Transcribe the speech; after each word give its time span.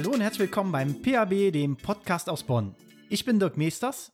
Hallo 0.00 0.12
und 0.12 0.22
herzlich 0.22 0.48
willkommen 0.48 0.72
beim 0.72 1.02
PAB, 1.02 1.52
dem 1.52 1.76
Podcast 1.76 2.30
aus 2.30 2.42
Bonn. 2.42 2.74
Ich 3.10 3.26
bin 3.26 3.38
Dirk 3.38 3.58
Meesters 3.58 4.12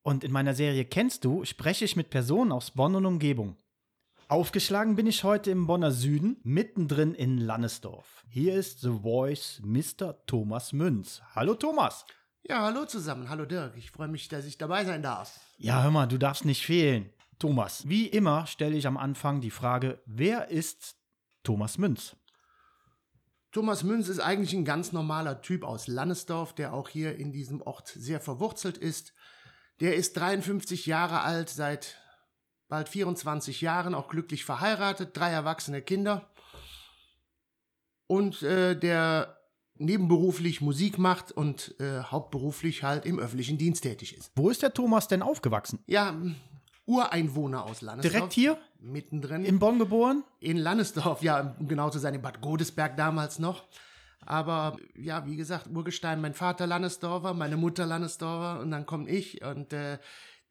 und 0.00 0.24
in 0.24 0.32
meiner 0.32 0.54
Serie 0.54 0.86
Kennst 0.86 1.26
du 1.26 1.44
spreche 1.44 1.84
ich 1.84 1.94
mit 1.94 2.08
Personen 2.08 2.52
aus 2.52 2.70
Bonn 2.70 2.94
und 2.94 3.04
Umgebung. 3.04 3.58
Aufgeschlagen 4.28 4.96
bin 4.96 5.06
ich 5.06 5.24
heute 5.24 5.50
im 5.50 5.66
Bonner 5.66 5.90
Süden, 5.90 6.38
mittendrin 6.42 7.12
in 7.12 7.36
Lannesdorf. 7.36 8.24
Hier 8.30 8.54
ist 8.54 8.80
The 8.80 8.92
Voice 9.02 9.60
Mr. 9.62 10.24
Thomas 10.24 10.72
Münz. 10.72 11.20
Hallo 11.34 11.52
Thomas. 11.52 12.06
Ja, 12.48 12.62
hallo 12.62 12.86
zusammen. 12.86 13.28
Hallo 13.28 13.44
Dirk. 13.44 13.76
Ich 13.76 13.90
freue 13.90 14.08
mich, 14.08 14.28
dass 14.28 14.46
ich 14.46 14.56
dabei 14.56 14.86
sein 14.86 15.02
darf. 15.02 15.38
Ja, 15.58 15.82
hör 15.82 15.90
mal, 15.90 16.06
du 16.06 16.16
darfst 16.16 16.46
nicht 16.46 16.64
fehlen. 16.64 17.10
Thomas, 17.38 17.86
wie 17.86 18.06
immer 18.06 18.46
stelle 18.46 18.74
ich 18.74 18.86
am 18.86 18.96
Anfang 18.96 19.42
die 19.42 19.50
Frage, 19.50 20.00
wer 20.06 20.48
ist 20.48 20.96
Thomas 21.42 21.76
Münz? 21.76 22.16
Thomas 23.56 23.84
Münz 23.84 24.08
ist 24.08 24.20
eigentlich 24.20 24.52
ein 24.52 24.66
ganz 24.66 24.92
normaler 24.92 25.40
Typ 25.40 25.64
aus 25.64 25.86
Lannesdorf, 25.88 26.54
der 26.54 26.74
auch 26.74 26.90
hier 26.90 27.16
in 27.16 27.32
diesem 27.32 27.62
Ort 27.62 27.88
sehr 27.88 28.20
verwurzelt 28.20 28.76
ist. 28.76 29.14
Der 29.80 29.96
ist 29.96 30.14
53 30.18 30.84
Jahre 30.84 31.22
alt, 31.22 31.48
seit 31.48 31.96
bald 32.68 32.90
24 32.90 33.62
Jahren, 33.62 33.94
auch 33.94 34.08
glücklich 34.08 34.44
verheiratet, 34.44 35.16
drei 35.16 35.30
erwachsene 35.30 35.80
Kinder. 35.80 36.28
Und 38.06 38.42
äh, 38.42 38.78
der 38.78 39.40
nebenberuflich 39.76 40.60
Musik 40.60 40.98
macht 40.98 41.32
und 41.32 41.80
äh, 41.80 42.02
hauptberuflich 42.02 42.82
halt 42.82 43.06
im 43.06 43.18
öffentlichen 43.18 43.56
Dienst 43.56 43.84
tätig 43.84 44.18
ist. 44.18 44.32
Wo 44.36 44.50
ist 44.50 44.60
der 44.60 44.74
Thomas 44.74 45.08
denn 45.08 45.22
aufgewachsen? 45.22 45.78
Ja, 45.86 46.14
Ureinwohner 46.86 47.64
aus 47.64 47.82
Lannesdorf. 47.82 48.12
Direkt 48.12 48.32
hier? 48.32 48.58
Mittendrin. 48.80 49.44
In 49.44 49.58
Bonn 49.58 49.78
geboren? 49.78 50.24
In 50.40 50.56
Lannesdorf, 50.56 51.22
ja, 51.22 51.54
um 51.58 51.68
genau 51.68 51.90
zu 51.90 51.98
sein, 51.98 52.14
in 52.14 52.22
Bad 52.22 52.40
Godesberg 52.40 52.96
damals 52.96 53.38
noch. 53.38 53.64
Aber 54.24 54.76
ja, 54.96 55.26
wie 55.26 55.36
gesagt, 55.36 55.68
Urgestein, 55.68 56.20
mein 56.20 56.34
Vater 56.34 56.66
Lannesdorfer, 56.66 57.34
meine 57.34 57.56
Mutter 57.56 57.86
Lannesdorfer 57.86 58.60
und 58.60 58.70
dann 58.70 58.86
komme 58.86 59.08
ich 59.08 59.44
und 59.44 59.72
äh, 59.72 59.98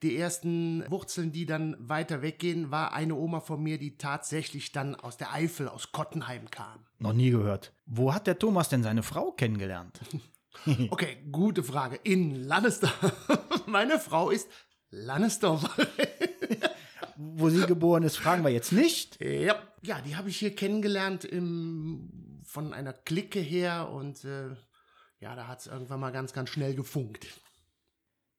die 0.03 0.17
ersten 0.17 0.83
Wurzeln, 0.89 1.31
die 1.31 1.45
dann 1.45 1.75
weiter 1.79 2.21
weggehen, 2.21 2.69
war 2.69 2.93
eine 2.93 3.15
Oma 3.15 3.39
von 3.39 3.61
mir, 3.63 3.77
die 3.77 3.97
tatsächlich 3.97 4.71
dann 4.71 4.95
aus 4.95 5.17
der 5.17 5.33
Eifel, 5.33 5.67
aus 5.67 5.91
Kottenheim 5.91 6.49
kam. 6.51 6.85
Noch 6.99 7.13
nie 7.13 7.31
gehört. 7.31 7.73
Wo 7.85 8.13
hat 8.13 8.27
der 8.27 8.37
Thomas 8.37 8.69
denn 8.69 8.83
seine 8.83 9.03
Frau 9.03 9.31
kennengelernt? 9.31 9.99
okay, 10.89 11.17
gute 11.31 11.63
Frage. 11.63 11.99
In 12.03 12.35
Lannesdorf. 12.35 13.27
Meine 13.65 13.99
Frau 13.99 14.29
ist 14.29 14.47
Lannesdorferin. 14.89 15.87
Wo 17.37 17.49
sie 17.49 17.65
geboren 17.65 18.03
ist, 18.03 18.15
fragen 18.17 18.43
wir 18.43 18.49
jetzt 18.49 18.71
nicht. 18.71 19.21
Ja, 19.21 19.55
ja 19.81 19.99
die 20.01 20.15
habe 20.15 20.29
ich 20.29 20.37
hier 20.37 20.55
kennengelernt 20.55 21.25
im, 21.25 22.41
von 22.45 22.73
einer 22.73 22.93
Clique 22.93 23.39
her 23.39 23.89
und 23.89 24.23
äh, 24.23 24.55
ja, 25.19 25.35
da 25.35 25.47
hat 25.47 25.59
es 25.59 25.67
irgendwann 25.67 25.99
mal 25.99 26.11
ganz, 26.11 26.31
ganz 26.31 26.49
schnell 26.49 26.75
gefunkt. 26.75 27.27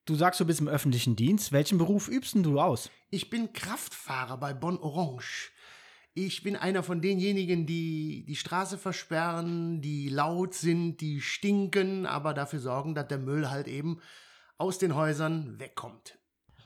Du 0.06 0.14
sagst, 0.14 0.40
du 0.40 0.46
bist 0.46 0.60
im 0.60 0.68
öffentlichen 0.68 1.16
Dienst. 1.16 1.52
Welchen 1.52 1.78
Beruf 1.78 2.08
übst 2.08 2.34
denn 2.34 2.42
du 2.42 2.60
aus? 2.60 2.90
Ich 3.10 3.28
bin 3.28 3.52
Kraftfahrer 3.52 4.38
bei 4.38 4.54
Bonn 4.54 4.78
Orange. 4.78 5.50
Ich 6.14 6.42
bin 6.42 6.56
einer 6.56 6.82
von 6.82 7.02
denjenigen, 7.02 7.66
die 7.66 8.24
die 8.26 8.36
Straße 8.36 8.78
versperren, 8.78 9.82
die 9.82 10.08
laut 10.08 10.54
sind, 10.54 11.02
die 11.02 11.20
stinken, 11.20 12.06
aber 12.06 12.32
dafür 12.32 12.60
sorgen, 12.60 12.94
dass 12.94 13.08
der 13.08 13.18
Müll 13.18 13.50
halt 13.50 13.68
eben 13.68 14.00
aus 14.56 14.78
den 14.78 14.94
Häusern 14.94 15.58
wegkommt. 15.58 16.18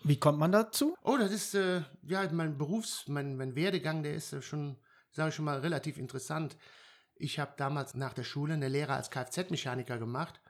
Wie 0.03 0.19
kommt 0.19 0.39
man 0.39 0.53
dazu? 0.53 0.97
Oh, 1.03 1.17
das 1.19 1.31
ist 1.31 1.55
äh, 1.55 1.83
ja 2.03 2.27
mein 2.33 2.57
Berufs, 2.57 3.05
mein, 3.09 3.37
mein 3.37 3.55
Werdegang, 3.55 4.03
der 4.03 4.15
ist 4.15 4.33
äh, 4.33 4.43
schon, 4.43 4.77
sage 5.13 5.29
ich 5.29 5.35
schon 5.35 5.45
mal, 5.45 5.59
relativ 5.59 5.99
interessant. 5.99 6.57
Ich 7.17 7.39
habe 7.39 7.53
damals 7.57 7.95
nach 7.95 8.15
der 8.15 8.25
Schule 8.25 8.55
eine 8.55 8.69
Lehre 8.69 8.95
als 8.95 9.11
Kfz-Mechaniker 9.11 9.99
gemacht. 9.99 10.41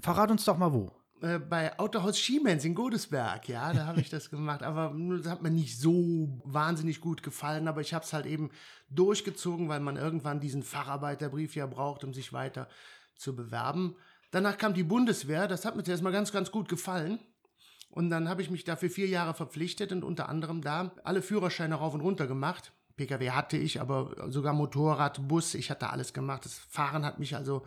Verrat 0.00 0.30
uns 0.30 0.44
doch 0.44 0.58
mal 0.58 0.72
wo. 0.72 0.90
Äh, 1.22 1.38
bei 1.38 1.78
Autohaus 1.78 2.18
Schiemens 2.18 2.64
in 2.64 2.74
Godesberg, 2.74 3.48
ja, 3.48 3.72
da 3.72 3.86
habe 3.86 4.00
ich 4.00 4.10
das 4.10 4.28
gemacht. 4.30 4.62
Aber 4.64 4.92
das 5.16 5.30
hat 5.30 5.42
mir 5.42 5.50
nicht 5.50 5.78
so 5.78 6.40
wahnsinnig 6.44 7.00
gut 7.00 7.22
gefallen. 7.22 7.68
Aber 7.68 7.80
ich 7.82 7.94
habe 7.94 8.04
es 8.04 8.12
halt 8.12 8.26
eben 8.26 8.50
durchgezogen, 8.88 9.68
weil 9.68 9.80
man 9.80 9.96
irgendwann 9.96 10.40
diesen 10.40 10.64
Facharbeiterbrief 10.64 11.54
ja 11.54 11.66
braucht, 11.66 12.02
um 12.02 12.12
sich 12.12 12.32
weiter 12.32 12.68
zu 13.16 13.36
bewerben. 13.36 13.96
Danach 14.32 14.58
kam 14.58 14.74
die 14.74 14.82
Bundeswehr. 14.82 15.46
Das 15.46 15.64
hat 15.64 15.76
mir 15.76 15.84
zuerst 15.84 16.02
mal 16.02 16.12
ganz, 16.12 16.32
ganz 16.32 16.50
gut 16.50 16.68
gefallen. 16.68 17.20
Und 17.90 18.08
dann 18.10 18.28
habe 18.28 18.40
ich 18.40 18.50
mich 18.50 18.64
dafür 18.64 18.88
vier 18.88 19.08
Jahre 19.08 19.34
verpflichtet 19.34 19.90
und 19.92 20.04
unter 20.04 20.28
anderem 20.28 20.62
da 20.62 20.92
alle 21.02 21.22
Führerscheine 21.22 21.74
rauf 21.74 21.92
und 21.92 22.00
runter 22.00 22.26
gemacht. 22.28 22.72
PKW 22.96 23.32
hatte 23.32 23.56
ich, 23.56 23.80
aber 23.80 24.30
sogar 24.30 24.52
Motorrad, 24.52 25.26
Bus, 25.26 25.54
ich 25.54 25.70
hatte 25.70 25.90
alles 25.90 26.12
gemacht. 26.12 26.44
Das 26.44 26.58
Fahren 26.58 27.04
hat 27.04 27.18
mich 27.18 27.34
also 27.34 27.66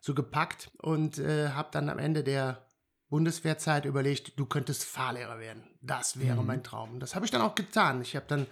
so 0.00 0.14
gepackt 0.14 0.70
und 0.78 1.18
äh, 1.18 1.50
habe 1.50 1.68
dann 1.72 1.90
am 1.90 1.98
Ende 1.98 2.24
der 2.24 2.64
Bundeswehrzeit 3.10 3.84
überlegt, 3.84 4.38
du 4.38 4.46
könntest 4.46 4.84
Fahrlehrer 4.84 5.38
werden. 5.38 5.64
Das 5.82 6.18
wäre 6.18 6.40
mhm. 6.40 6.46
mein 6.46 6.62
Traum. 6.62 7.00
Das 7.00 7.14
habe 7.14 7.24
ich 7.24 7.30
dann 7.30 7.42
auch 7.42 7.54
getan. 7.54 8.00
Ich 8.00 8.16
habe 8.16 8.26
dann 8.28 8.46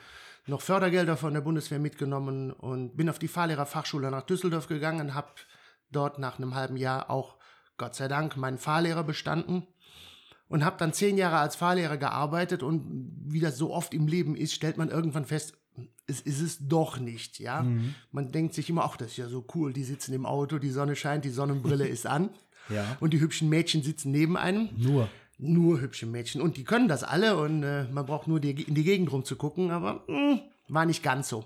noch 0.46 0.60
Fördergelder 0.60 1.16
von 1.16 1.32
der 1.32 1.40
Bundeswehr 1.40 1.78
mitgenommen 1.78 2.52
und 2.52 2.96
bin 2.96 3.08
auf 3.08 3.18
die 3.18 3.28
Fahrlehrerfachschule 3.28 4.10
nach 4.10 4.22
Düsseldorf 4.22 4.68
gegangen, 4.68 5.14
habe 5.14 5.28
dort 5.90 6.18
nach 6.18 6.38
einem 6.38 6.54
halben 6.54 6.76
Jahr 6.76 7.10
auch 7.10 7.36
Gott 7.78 7.94
sei 7.94 8.08
Dank 8.08 8.36
meinen 8.36 8.58
Fahrlehrer 8.58 9.04
bestanden 9.04 9.66
und 10.48 10.64
habe 10.64 10.76
dann 10.78 10.92
zehn 10.92 11.18
Jahre 11.18 11.38
als 11.38 11.56
Fahrlehrer 11.56 11.96
gearbeitet 11.96 12.62
und 12.62 12.84
wie 13.26 13.40
das 13.40 13.56
so 13.56 13.72
oft 13.72 13.94
im 13.94 14.06
Leben 14.06 14.36
ist, 14.36 14.54
stellt 14.54 14.76
man 14.76 14.90
irgendwann 14.90 15.24
fest, 15.24 15.54
es 16.06 16.20
ist 16.20 16.40
es 16.40 16.58
doch 16.60 16.98
nicht, 16.98 17.38
ja. 17.40 17.62
Mhm. 17.62 17.94
Man 18.12 18.30
denkt 18.30 18.54
sich 18.54 18.70
immer, 18.70 18.84
ach, 18.84 18.96
das 18.96 19.08
ist 19.08 19.16
ja 19.16 19.28
so 19.28 19.44
cool, 19.54 19.72
die 19.72 19.84
sitzen 19.84 20.14
im 20.14 20.24
Auto, 20.24 20.58
die 20.58 20.70
Sonne 20.70 20.96
scheint, 20.96 21.24
die 21.24 21.30
Sonnenbrille 21.30 21.86
ist 21.88 22.06
an. 22.06 22.30
Ja. 22.68 22.96
Und 23.00 23.12
die 23.12 23.20
hübschen 23.20 23.48
Mädchen 23.48 23.82
sitzen 23.82 24.10
neben 24.10 24.36
einem. 24.36 24.70
Nur. 24.76 25.08
Nur 25.38 25.80
hübsche 25.80 26.06
Mädchen. 26.06 26.40
Und 26.40 26.56
die 26.56 26.64
können 26.64 26.88
das 26.88 27.04
alle 27.04 27.36
und 27.36 27.62
äh, 27.62 27.84
man 27.84 28.06
braucht 28.06 28.26
nur 28.26 28.40
die, 28.40 28.62
in 28.62 28.74
die 28.74 28.84
Gegend 28.84 29.12
rumzugucken, 29.12 29.70
aber 29.70 30.04
mh, 30.06 30.30
hm, 30.30 30.40
war 30.68 30.86
nicht 30.86 31.02
ganz 31.02 31.28
so. 31.28 31.44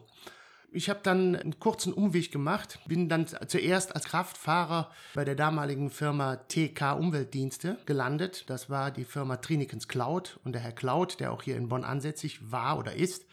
Ich 0.73 0.89
habe 0.89 1.01
dann 1.03 1.35
einen 1.35 1.59
kurzen 1.59 1.93
Umweg 1.93 2.31
gemacht, 2.31 2.79
bin 2.87 3.09
dann 3.09 3.27
zuerst 3.27 3.95
als 3.95 4.05
Kraftfahrer 4.05 4.91
bei 5.15 5.25
der 5.25 5.35
damaligen 5.35 5.91
Firma 5.91 6.37
TK 6.37 6.93
Umweltdienste 6.93 7.79
gelandet. 7.87 8.49
Das 8.49 8.71
war 8.71 8.93
die 8.93 9.05
Firma 9.05 9.39
Trinikens 9.39 9.89
Cloud 9.89 10.39
und 10.45 10.53
der 10.53 10.63
Herr 10.63 10.73
Cloud, 10.73 11.19
der 11.19 11.33
auch 11.33 11.43
hier 11.43 11.57
in 11.57 11.69
Bonn 11.69 11.83
ansässig 11.83 12.53
war 12.53 12.79
oder 12.79 12.95
ist, 12.95 13.27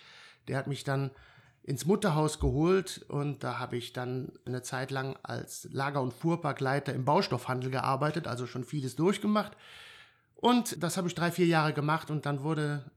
der 0.48 0.58
hat 0.58 0.66
mich 0.66 0.84
dann 0.84 1.12
ins 1.62 1.86
Mutterhaus 1.86 2.40
geholt 2.40 3.06
und 3.08 3.44
da 3.44 3.60
habe 3.60 3.78
ich 3.78 3.94
dann 3.94 4.32
eine 4.46 4.64
Zeit 4.64 4.90
lang 4.90 5.16
als 5.22 5.68
Lager- 5.72 6.02
und 6.02 6.14
Fuhrparkleiter 6.14 6.94
im 6.94 7.06
Baustoffhandel 7.06 7.70
gearbeitet, 7.70 8.26
also 8.26 8.48
schon 8.48 8.64
vieles 8.64 8.96
durchgemacht. 8.96 9.56
Und 10.36 10.82
das 10.82 10.98
habe 10.98 11.08
ich 11.08 11.14
drei, 11.14 11.30
vier 11.30 11.46
Jahre 11.46 11.74
gemacht 11.74 12.10
und 12.10 12.26
dann 12.26 12.42
wurde, 12.42 12.90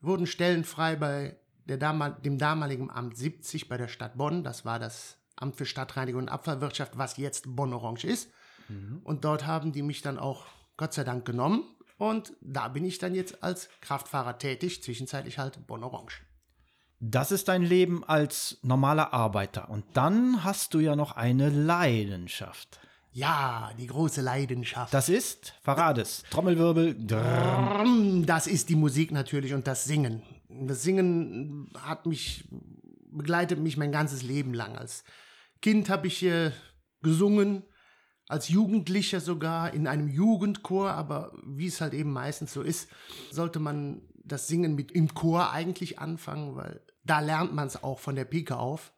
wurden 0.00 0.26
Stellen 0.26 0.64
frei 0.64 0.96
bei 0.96 1.36
damal 1.66 2.16
dem 2.24 2.38
damaligen 2.38 2.90
Amt 2.90 3.16
70 3.16 3.68
bei 3.68 3.76
der 3.76 3.88
Stadt 3.88 4.16
Bonn. 4.16 4.44
Das 4.44 4.64
war 4.64 4.78
das 4.78 5.18
Amt 5.36 5.56
für 5.56 5.66
Stadtreinigung 5.66 6.22
und 6.22 6.28
Abfallwirtschaft, 6.28 6.96
was 6.96 7.16
jetzt 7.16 7.44
Bonn 7.56 7.72
Orange 7.72 8.04
ist. 8.04 8.30
Mhm. 8.68 9.00
Und 9.04 9.24
dort 9.24 9.46
haben 9.46 9.72
die 9.72 9.82
mich 9.82 10.02
dann 10.02 10.18
auch 10.18 10.46
Gott 10.76 10.94
sei 10.94 11.04
Dank 11.04 11.24
genommen. 11.24 11.64
Und 11.98 12.34
da 12.40 12.68
bin 12.68 12.84
ich 12.84 12.98
dann 12.98 13.14
jetzt 13.14 13.42
als 13.42 13.68
Kraftfahrer 13.80 14.38
tätig, 14.38 14.82
zwischenzeitlich 14.82 15.38
halt 15.38 15.66
Bonn 15.66 15.82
Orange. 15.82 16.22
Das 17.00 17.30
ist 17.30 17.48
dein 17.48 17.62
Leben 17.62 18.04
als 18.04 18.58
normaler 18.62 19.12
Arbeiter. 19.12 19.68
Und 19.68 19.84
dann 19.94 20.44
hast 20.44 20.72
du 20.72 20.78
ja 20.78 20.96
noch 20.96 21.12
eine 21.12 21.50
Leidenschaft. 21.50 22.80
Ja, 23.12 23.70
die 23.78 23.86
große 23.86 24.20
Leidenschaft. 24.20 24.92
Das 24.92 25.08
ist, 25.08 25.54
verrat 25.62 25.98
es, 25.98 26.22
Trommelwirbel. 26.30 27.06
Drrrm. 27.06 28.26
Das 28.26 28.46
ist 28.46 28.68
die 28.68 28.76
Musik 28.76 29.10
natürlich 29.10 29.54
und 29.54 29.66
das 29.66 29.84
Singen. 29.84 30.22
Das 30.48 30.82
Singen 30.82 31.70
hat 31.78 32.06
mich, 32.06 32.48
begleitet 33.10 33.58
mich 33.58 33.76
mein 33.76 33.92
ganzes 33.92 34.22
Leben 34.22 34.54
lang. 34.54 34.76
Als 34.76 35.04
Kind 35.60 35.88
habe 35.88 36.06
ich 36.06 36.22
äh, 36.22 36.52
gesungen, 37.02 37.64
als 38.28 38.48
Jugendlicher 38.48 39.20
sogar 39.20 39.72
in 39.72 39.86
einem 39.86 40.08
Jugendchor, 40.08 40.90
aber 40.90 41.32
wie 41.44 41.66
es 41.66 41.80
halt 41.80 41.94
eben 41.94 42.12
meistens 42.12 42.52
so 42.52 42.62
ist, 42.62 42.88
sollte 43.30 43.60
man 43.60 44.02
das 44.14 44.48
Singen 44.48 44.74
mit 44.74 44.90
im 44.92 45.14
Chor 45.14 45.52
eigentlich 45.52 45.98
anfangen, 46.00 46.56
weil 46.56 46.80
da 47.04 47.20
lernt 47.20 47.54
man 47.54 47.68
es 47.68 47.82
auch 47.82 48.00
von 48.00 48.16
der 48.16 48.24
Pike 48.24 48.56
auf. 48.56 48.92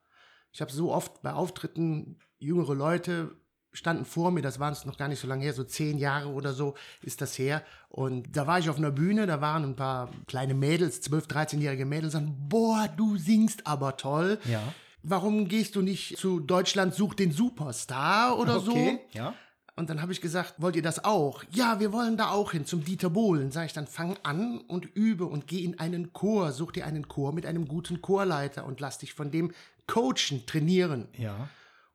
Ich 0.52 0.62
habe 0.62 0.72
so 0.72 0.92
oft 0.92 1.20
bei 1.22 1.34
Auftritten 1.34 2.18
jüngere 2.38 2.74
Leute 2.74 3.36
standen 3.72 4.04
vor 4.04 4.30
mir, 4.30 4.42
das 4.42 4.58
waren 4.58 4.72
es 4.72 4.84
noch 4.84 4.96
gar 4.96 5.08
nicht 5.08 5.20
so 5.20 5.28
lange 5.28 5.44
her, 5.44 5.52
so 5.52 5.64
zehn 5.64 5.98
Jahre 5.98 6.28
oder 6.28 6.52
so 6.52 6.74
ist 7.02 7.20
das 7.20 7.38
her. 7.38 7.62
Und 7.88 8.36
da 8.36 8.46
war 8.46 8.58
ich 8.58 8.68
auf 8.70 8.78
einer 8.78 8.90
Bühne, 8.90 9.26
da 9.26 9.40
waren 9.40 9.64
ein 9.64 9.76
paar 9.76 10.10
kleine 10.26 10.54
Mädels, 10.54 11.00
12, 11.02 11.26
13-jährige 11.26 11.86
Mädels, 11.86 12.12
sagen, 12.12 12.36
boah, 12.48 12.88
du 12.96 13.16
singst 13.16 13.66
aber 13.66 13.96
toll. 13.96 14.38
Ja. 14.44 14.62
Warum 15.02 15.48
gehst 15.48 15.76
du 15.76 15.82
nicht 15.82 16.18
zu 16.18 16.40
Deutschland 16.40 16.94
sucht 16.94 17.20
den 17.20 17.32
Superstar 17.32 18.38
oder 18.38 18.56
okay, 18.56 19.00
so? 19.12 19.18
Ja. 19.18 19.34
Und 19.76 19.90
dann 19.90 20.02
habe 20.02 20.10
ich 20.10 20.20
gesagt, 20.20 20.54
wollt 20.58 20.74
ihr 20.74 20.82
das 20.82 21.04
auch? 21.04 21.44
Ja, 21.52 21.78
wir 21.78 21.92
wollen 21.92 22.16
da 22.16 22.30
auch 22.30 22.50
hin, 22.50 22.66
zum 22.66 22.82
Dieter 22.84 23.10
Bohlen. 23.10 23.52
Sag 23.52 23.66
ich 23.66 23.72
dann, 23.72 23.86
fang 23.86 24.18
an 24.24 24.58
und 24.58 24.86
übe 24.96 25.26
und 25.26 25.46
geh 25.46 25.62
in 25.62 25.78
einen 25.78 26.12
Chor. 26.12 26.50
Such 26.50 26.72
dir 26.72 26.84
einen 26.84 27.06
Chor 27.06 27.32
mit 27.32 27.46
einem 27.46 27.68
guten 27.68 28.02
Chorleiter 28.02 28.66
und 28.66 28.80
lass 28.80 28.98
dich 28.98 29.14
von 29.14 29.30
dem 29.30 29.52
coachen, 29.86 30.44
trainieren. 30.46 31.06
Ja. 31.16 31.48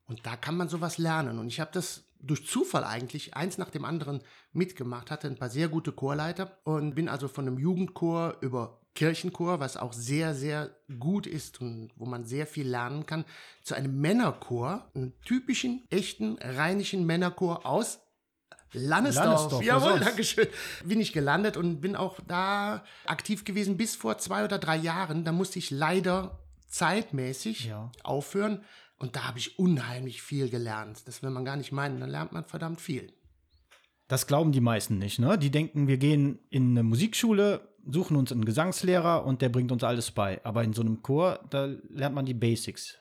Und 0.06 0.26
da 0.26 0.36
kann 0.36 0.56
man 0.56 0.68
sowas 0.68 0.98
lernen. 0.98 1.38
Und 1.38 1.48
ich 1.48 1.60
habe 1.60 1.70
das 1.72 2.04
durch 2.20 2.46
Zufall 2.46 2.84
eigentlich 2.84 3.36
eins 3.36 3.58
nach 3.58 3.70
dem 3.70 3.84
anderen 3.84 4.22
mitgemacht, 4.52 5.10
hatte 5.10 5.26
ein 5.26 5.36
paar 5.36 5.50
sehr 5.50 5.68
gute 5.68 5.92
Chorleiter 5.92 6.58
und 6.64 6.94
bin 6.94 7.08
also 7.08 7.28
von 7.28 7.46
einem 7.46 7.58
Jugendchor 7.58 8.36
über 8.40 8.80
Kirchenchor, 8.94 9.60
was 9.60 9.76
auch 9.76 9.92
sehr, 9.92 10.34
sehr 10.34 10.70
gut 10.98 11.26
ist 11.26 11.60
und 11.60 11.90
wo 11.96 12.06
man 12.06 12.24
sehr 12.24 12.46
viel 12.46 12.68
lernen 12.68 13.06
kann, 13.06 13.24
zu 13.62 13.74
einem 13.74 14.00
Männerchor, 14.00 14.88
einem 14.94 15.12
typischen, 15.22 15.84
echten, 15.90 16.38
rheinischen 16.40 17.04
Männerchor 17.04 17.66
aus 17.66 18.00
Lannesdorf. 18.72 19.26
Lannesdorf, 19.26 19.62
wo 19.62 19.66
Jawohl? 19.66 20.00
Dankeschön. 20.00 20.48
Bin 20.84 21.00
ich 21.00 21.12
gelandet 21.12 21.56
und 21.56 21.80
bin 21.80 21.96
auch 21.96 22.18
da 22.26 22.84
aktiv 23.06 23.44
gewesen 23.44 23.76
bis 23.76 23.94
vor 23.94 24.18
zwei 24.18 24.44
oder 24.44 24.58
drei 24.58 24.76
Jahren. 24.76 25.24
Da 25.24 25.32
musste 25.32 25.58
ich 25.58 25.70
leider 25.70 26.43
zeitmäßig 26.74 27.66
Ja. 27.66 27.90
aufhören. 28.02 28.62
Und 28.96 29.16
da 29.16 29.24
habe 29.24 29.38
ich 29.38 29.58
unheimlich 29.58 30.22
viel 30.22 30.48
gelernt. 30.48 31.06
Das 31.06 31.22
will 31.22 31.30
man 31.30 31.44
gar 31.44 31.56
nicht 31.56 31.72
meinen. 31.72 32.00
Da 32.00 32.06
lernt 32.06 32.32
man 32.32 32.44
verdammt 32.44 32.80
viel. 32.80 33.12
Das 34.08 34.26
glauben 34.26 34.52
die 34.52 34.60
meisten 34.60 34.98
nicht, 34.98 35.18
ne? 35.18 35.38
Die 35.38 35.50
denken, 35.50 35.88
wir 35.88 35.96
gehen 35.96 36.38
in 36.50 36.70
eine 36.70 36.82
Musikschule, 36.82 37.68
suchen 37.86 38.16
uns 38.16 38.32
einen 38.32 38.44
Gesangslehrer 38.44 39.24
und 39.24 39.40
der 39.42 39.48
bringt 39.48 39.72
uns 39.72 39.82
alles 39.82 40.10
bei. 40.10 40.44
Aber 40.44 40.62
in 40.62 40.72
so 40.74 40.82
einem 40.82 41.02
Chor, 41.02 41.40
da 41.50 41.66
lernt 41.88 42.14
man 42.14 42.26
die 42.26 42.34
Basics. 42.34 42.98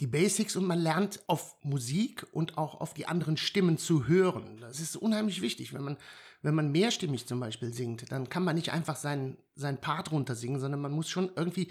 die 0.00 0.06
Basics 0.08 0.56
und 0.56 0.64
man 0.64 0.80
lernt 0.80 1.20
auf 1.28 1.54
Musik 1.62 2.26
und 2.32 2.58
auch 2.58 2.80
auf 2.80 2.92
die 2.92 3.06
anderen 3.06 3.36
Stimmen 3.36 3.78
zu 3.78 4.08
hören. 4.08 4.56
Das 4.60 4.80
ist 4.80 4.96
unheimlich 4.96 5.42
wichtig. 5.42 5.72
Wenn 5.74 5.84
man, 5.84 5.96
wenn 6.40 6.56
man 6.56 6.72
mehrstimmig 6.72 7.26
zum 7.26 7.38
Beispiel 7.38 7.72
singt, 7.72 8.10
dann 8.10 8.28
kann 8.28 8.42
man 8.42 8.56
nicht 8.56 8.72
einfach 8.72 8.96
seinen, 8.96 9.36
seinen 9.54 9.78
Part 9.78 10.10
runter 10.10 10.34
singen, 10.34 10.58
sondern 10.58 10.80
man 10.80 10.90
muss 10.90 11.08
schon 11.08 11.30
irgendwie, 11.36 11.68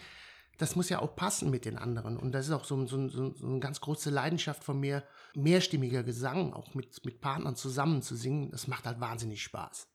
das 0.62 0.76
muss 0.76 0.90
ja 0.90 1.00
auch 1.00 1.16
passen 1.16 1.50
mit 1.50 1.66
den 1.66 1.78
anderen. 1.78 2.18
Und 2.18 2.34
das 2.34 2.48
ist 2.48 2.52
auch 2.54 2.66
so, 2.66 2.86
so, 2.86 3.08
so, 3.08 3.34
so 3.34 3.48
eine 3.48 3.60
ganz 3.60 3.82
große 3.82 4.10
Leidenschaft 4.10 4.64
von 4.64 4.80
mir, 4.80 5.04
mehrstimmiger 5.34 6.04
Gesang, 6.04 6.54
auch 6.54 6.76
mit, 6.76 7.04
mit 7.04 7.20
Partnern 7.20 7.56
zusammen 7.56 8.02
zu 8.02 8.16
singen. 8.16 8.52
Das 8.52 8.68
macht 8.68 8.86
halt 8.86 9.00
wahnsinnig 9.00 9.42
Spaß. 9.42 9.88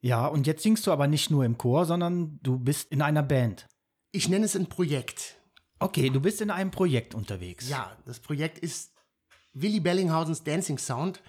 Ja, 0.00 0.26
und 0.26 0.46
jetzt 0.46 0.62
singst 0.62 0.86
du 0.86 0.92
aber 0.92 1.06
nicht 1.06 1.30
nur 1.30 1.44
im 1.44 1.56
Chor, 1.56 1.86
sondern 1.86 2.38
du 2.42 2.58
bist 2.58 2.92
in 2.92 3.00
einer 3.00 3.22
Band. 3.22 3.68
Ich 4.10 4.28
nenne 4.28 4.44
es 4.44 4.54
ein 4.54 4.66
Projekt. 4.66 5.36
Okay, 5.78 6.10
du 6.10 6.20
bist 6.20 6.40
in 6.40 6.50
einem 6.50 6.70
Projekt 6.70 7.14
unterwegs. 7.14 7.68
Ja, 7.68 7.96
das 8.04 8.20
Projekt 8.20 8.58
ist 8.58 8.92
Willy 9.54 9.80
Bellinghausens 9.80 10.44
Dancing 10.44 10.78
Sound, 10.78 11.22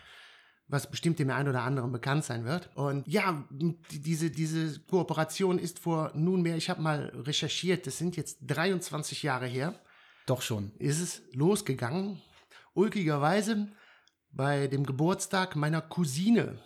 was 0.73 0.89
bestimmt 0.89 1.19
dem 1.19 1.29
einen 1.29 1.47
oder 1.47 1.61
anderen 1.61 1.91
bekannt 1.91 2.25
sein 2.25 2.45
wird. 2.45 2.69
Und 2.75 3.07
ja, 3.07 3.45
die- 3.51 3.77
diese, 4.01 4.29
diese 4.31 4.79
Kooperation 4.81 5.59
ist 5.59 5.79
vor 5.79 6.11
nunmehr, 6.15 6.57
ich 6.57 6.69
habe 6.69 6.81
mal 6.81 7.11
recherchiert, 7.15 7.85
das 7.87 7.97
sind 7.99 8.17
jetzt 8.17 8.39
23 8.41 9.23
Jahre 9.23 9.45
her, 9.47 9.79
Doch 10.25 10.41
schon. 10.41 10.71
ist 10.79 10.99
es 10.99 11.21
losgegangen. 11.33 12.21
Ulkigerweise 12.73 13.67
bei 14.31 14.67
dem 14.67 14.83
Geburtstag 14.85 15.55
meiner 15.55 15.79
Cousine. 15.81 16.57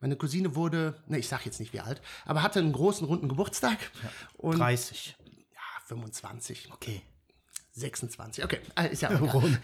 Meine 0.00 0.16
Cousine 0.16 0.56
wurde, 0.56 1.00
ne, 1.06 1.18
ich 1.18 1.28
sag 1.28 1.46
jetzt 1.46 1.60
nicht 1.60 1.72
wie 1.72 1.78
alt, 1.80 2.02
aber 2.24 2.42
hatte 2.42 2.58
einen 2.58 2.72
großen 2.72 3.06
runden 3.06 3.28
Geburtstag. 3.28 3.78
Und 4.36 4.58
30. 4.58 5.16
ja, 5.52 5.86
25, 5.86 6.70
Okay. 6.72 7.02
26, 7.74 8.44
okay, 8.44 8.58
äh, 8.76 8.92
ist 8.92 9.00
ja 9.02 9.08
auch. 9.20 9.34
Rund. 9.34 9.58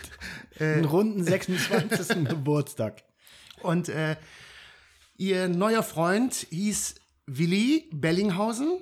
Einen 0.60 0.84
runden 0.86 1.24
26. 1.24 2.24
Geburtstag. 2.28 3.02
Und 3.62 3.88
äh, 3.88 4.16
ihr 5.16 5.48
neuer 5.48 5.82
Freund 5.82 6.34
hieß 6.34 6.96
Willi 7.26 7.88
Bellinghausen 7.92 8.80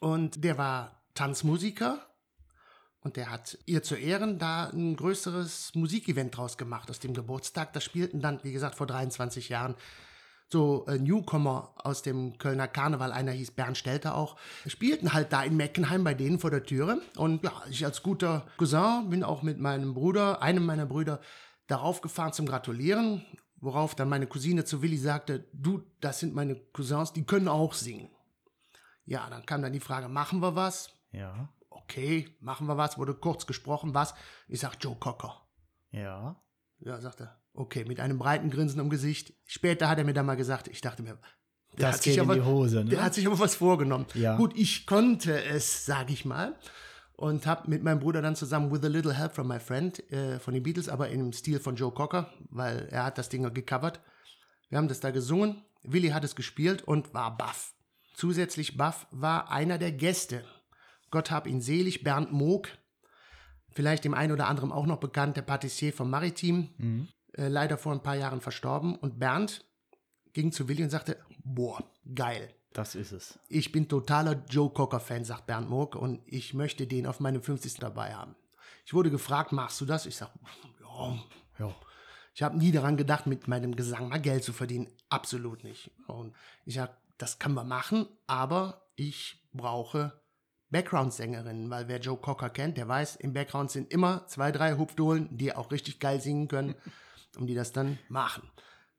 und 0.00 0.42
der 0.44 0.58
war 0.58 1.02
Tanzmusiker 1.14 2.06
und 3.00 3.16
der 3.16 3.30
hat 3.30 3.58
ihr 3.66 3.82
zu 3.82 3.96
Ehren 3.96 4.38
da 4.38 4.70
ein 4.70 4.96
größeres 4.96 5.74
Musikevent 5.74 6.36
draus 6.36 6.56
gemacht 6.56 6.90
aus 6.90 7.00
dem 7.00 7.12
Geburtstag. 7.12 7.72
Da 7.74 7.80
spielten 7.80 8.20
dann, 8.20 8.40
wie 8.42 8.52
gesagt, 8.52 8.76
vor 8.76 8.86
23 8.86 9.50
Jahren 9.50 9.74
so 10.50 10.86
äh, 10.86 10.98
Newcomer 10.98 11.74
aus 11.76 12.02
dem 12.02 12.38
Kölner 12.38 12.68
Karneval, 12.68 13.12
einer 13.12 13.32
hieß 13.32 13.52
Bernd 13.52 13.76
Stelter 13.76 14.14
auch, 14.14 14.36
spielten 14.66 15.12
halt 15.12 15.32
da 15.32 15.42
in 15.42 15.56
Meckenheim 15.56 16.04
bei 16.04 16.14
denen 16.14 16.38
vor 16.38 16.50
der 16.50 16.64
Türe. 16.64 17.00
Und 17.16 17.44
ja, 17.44 17.52
ich 17.68 17.84
als 17.84 18.02
guter 18.02 18.46
Cousin 18.56 19.10
bin 19.10 19.22
auch 19.22 19.42
mit 19.42 19.58
meinem 19.58 19.94
Bruder, 19.94 20.42
einem 20.42 20.64
meiner 20.64 20.86
Brüder, 20.86 21.20
darauf 21.66 22.00
gefahren 22.00 22.32
zum 22.32 22.46
Gratulieren, 22.46 23.24
worauf 23.64 23.94
dann 23.94 24.08
meine 24.08 24.26
Cousine 24.26 24.64
zu 24.64 24.82
Willi 24.82 24.98
sagte, 24.98 25.48
du, 25.52 25.82
das 26.00 26.20
sind 26.20 26.34
meine 26.34 26.56
Cousins, 26.72 27.12
die 27.12 27.24
können 27.24 27.48
auch 27.48 27.72
singen. 27.72 28.10
Ja, 29.04 29.28
dann 29.30 29.44
kam 29.44 29.62
dann 29.62 29.72
die 29.72 29.80
Frage, 29.80 30.08
machen 30.08 30.40
wir 30.40 30.54
was? 30.54 30.90
Ja. 31.12 31.48
Okay, 31.70 32.28
machen 32.40 32.66
wir 32.66 32.76
was, 32.76 32.98
wurde 32.98 33.14
kurz 33.14 33.46
gesprochen, 33.46 33.94
was? 33.94 34.14
Ich 34.48 34.60
sag 34.60 34.76
Joe 34.80 34.96
Cocker. 34.96 35.42
Ja. 35.90 36.40
Ja, 36.78 37.00
sagt 37.00 37.20
er. 37.20 37.40
Okay, 37.52 37.84
mit 37.84 38.00
einem 38.00 38.18
breiten 38.18 38.50
Grinsen 38.50 38.80
im 38.80 38.90
Gesicht. 38.90 39.32
Später 39.44 39.88
hat 39.88 39.98
er 39.98 40.04
mir 40.04 40.14
dann 40.14 40.26
mal 40.26 40.36
gesagt, 40.36 40.68
ich 40.68 40.80
dachte 40.80 41.02
mir, 41.02 41.18
der 41.78 41.88
Das 41.88 41.96
hat 41.96 42.02
sich 42.04 42.20
aber, 42.20 42.34
die 42.34 42.42
Hose, 42.42 42.84
ne? 42.84 42.90
Der 42.90 43.02
hat 43.02 43.14
sich 43.14 43.26
aber 43.26 43.38
was 43.38 43.56
vorgenommen. 43.56 44.06
Ja. 44.14 44.36
Gut, 44.36 44.56
ich 44.56 44.86
konnte 44.86 45.42
es, 45.44 45.84
sage 45.84 46.12
ich 46.12 46.24
mal. 46.24 46.56
Und 47.16 47.46
habe 47.46 47.70
mit 47.70 47.82
meinem 47.84 48.00
Bruder 48.00 48.22
dann 48.22 48.34
zusammen 48.34 48.72
With 48.72 48.82
a 48.84 48.88
Little 48.88 49.14
Help 49.14 49.32
from 49.32 49.48
My 49.48 49.60
Friend 49.60 50.12
äh, 50.12 50.38
von 50.40 50.52
den 50.52 50.62
Beatles, 50.64 50.88
aber 50.88 51.10
im 51.10 51.32
Stil 51.32 51.60
von 51.60 51.76
Joe 51.76 51.92
Cocker, 51.92 52.32
weil 52.50 52.88
er 52.90 53.04
hat 53.04 53.18
das 53.18 53.28
Ding 53.28 53.52
gecovert. 53.54 54.00
Wir 54.68 54.78
haben 54.78 54.88
das 54.88 55.00
da 55.00 55.10
gesungen. 55.10 55.62
Willi 55.84 56.08
hat 56.08 56.24
es 56.24 56.34
gespielt 56.34 56.82
und 56.82 57.14
war 57.14 57.36
baff. 57.36 57.74
Zusätzlich 58.14 58.76
baff 58.76 59.06
war 59.10 59.50
einer 59.50 59.78
der 59.78 59.92
Gäste. 59.92 60.44
Gott 61.10 61.30
hab 61.30 61.46
ihn 61.46 61.60
selig, 61.60 62.02
Bernd 62.02 62.32
Moog. 62.32 62.68
Vielleicht 63.70 64.04
dem 64.04 64.14
einen 64.14 64.32
oder 64.32 64.48
anderen 64.48 64.72
auch 64.72 64.86
noch 64.86 64.98
bekannt, 64.98 65.36
der 65.36 65.42
Patissier 65.42 65.92
vom 65.92 66.10
Maritim 66.10 66.70
äh, 67.36 67.48
leider 67.48 67.78
vor 67.78 67.92
ein 67.92 68.02
paar 68.02 68.16
Jahren 68.16 68.40
verstorben. 68.40 68.96
Und 68.96 69.18
Bernd 69.18 69.64
ging 70.32 70.52
zu 70.52 70.68
Willi 70.68 70.82
und 70.82 70.90
sagte, 70.90 71.18
boah, 71.44 71.82
geil. 72.14 72.54
Das 72.74 72.96
ist 72.96 73.12
es. 73.12 73.38
Ich 73.48 73.70
bin 73.70 73.88
totaler 73.88 74.44
Joe 74.50 74.68
Cocker-Fan, 74.68 75.24
sagt 75.24 75.46
Bernd 75.46 75.70
Moog, 75.70 75.94
und 75.94 76.20
ich 76.26 76.54
möchte 76.54 76.88
den 76.88 77.06
auf 77.06 77.20
meinem 77.20 77.40
50. 77.40 77.74
dabei 77.74 78.14
haben. 78.14 78.34
Ich 78.84 78.92
wurde 78.92 79.12
gefragt, 79.12 79.52
machst 79.52 79.80
du 79.80 79.86
das? 79.86 80.06
Ich 80.06 80.16
sag, 80.16 80.30
ja. 80.80 81.18
Ja. 81.60 81.74
Ich 82.34 82.42
habe 82.42 82.58
nie 82.58 82.72
daran 82.72 82.96
gedacht, 82.96 83.28
mit 83.28 83.46
meinem 83.46 83.76
Gesang 83.76 84.08
mal 84.08 84.20
Geld 84.20 84.42
zu 84.42 84.52
verdienen. 84.52 84.88
Absolut 85.08 85.62
nicht. 85.62 85.92
Und 86.08 86.34
ich 86.64 86.74
sag, 86.74 86.96
das 87.16 87.38
kann 87.38 87.54
man 87.54 87.68
machen, 87.68 88.08
aber 88.26 88.88
ich 88.96 89.48
brauche 89.52 90.20
Background-Sängerinnen, 90.70 91.70
weil 91.70 91.86
wer 91.86 92.00
Joe 92.00 92.16
Cocker 92.16 92.50
kennt, 92.50 92.76
der 92.76 92.88
weiß, 92.88 93.14
im 93.16 93.34
Background 93.34 93.70
sind 93.70 93.92
immer 93.92 94.26
zwei, 94.26 94.50
drei 94.50 94.76
Hupfdohlen, 94.76 95.28
die 95.36 95.54
auch 95.54 95.70
richtig 95.70 96.00
geil 96.00 96.20
singen 96.20 96.48
können 96.48 96.74
und 97.38 97.46
die 97.46 97.54
das 97.54 97.70
dann 97.70 98.00
machen. 98.08 98.50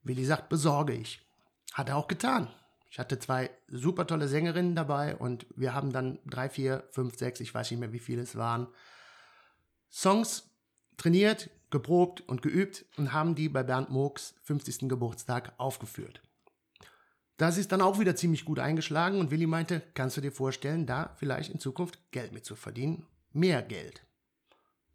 Willi 0.02 0.24
sagt, 0.24 0.48
besorge 0.48 0.94
ich. 0.94 1.20
Hat 1.74 1.90
er 1.90 1.98
auch 1.98 2.08
getan. 2.08 2.48
Ich 2.90 3.00
hatte 3.00 3.20
zwei 3.20 3.50
super 3.68 4.08
tolle 4.08 4.28
Sängerinnen 4.28 4.76
dabei 4.76 5.16
und 5.16 5.46
wir 5.56 5.74
haben 5.74 5.92
dann 5.92 6.20
drei, 6.26 6.50
vier, 6.50 6.88
fünf, 6.92 7.18
sechs, 7.18 7.40
ich 7.40 7.54
weiß 7.54 7.72
nicht 7.72 7.80
mehr, 7.80 7.94
wie 7.94 8.00
viele 8.00 8.22
es 8.22 8.36
waren, 8.36 8.68
Songs 9.92 10.50
trainiert, 10.98 11.50
geprobt 11.72 12.22
und 12.22 12.42
geübt 12.42 12.86
und 12.98 13.12
haben 13.12 13.36
die 13.36 13.50
bei 13.50 13.64
Bernd 13.64 13.90
Moogs 13.90 14.36
50. 14.44 14.88
Geburtstag 14.88 15.54
aufgeführt. 15.58 16.22
Das 17.38 17.58
ist 17.58 17.72
dann 17.74 17.82
auch 17.82 18.00
wieder 18.00 18.16
ziemlich 18.16 18.46
gut 18.46 18.60
eingeschlagen 18.60 19.20
und 19.20 19.30
Willi 19.30 19.46
meinte, 19.46 19.82
kannst 19.94 20.16
du 20.16 20.22
dir 20.22 20.32
vorstellen, 20.32 20.86
da 20.86 21.14
vielleicht 21.18 21.52
in 21.52 21.60
Zukunft 21.60 22.00
Geld 22.12 22.32
mit 22.32 22.46
zu 22.46 22.56
verdienen? 22.56 23.06
Mehr 23.34 23.62
Geld. 23.62 24.06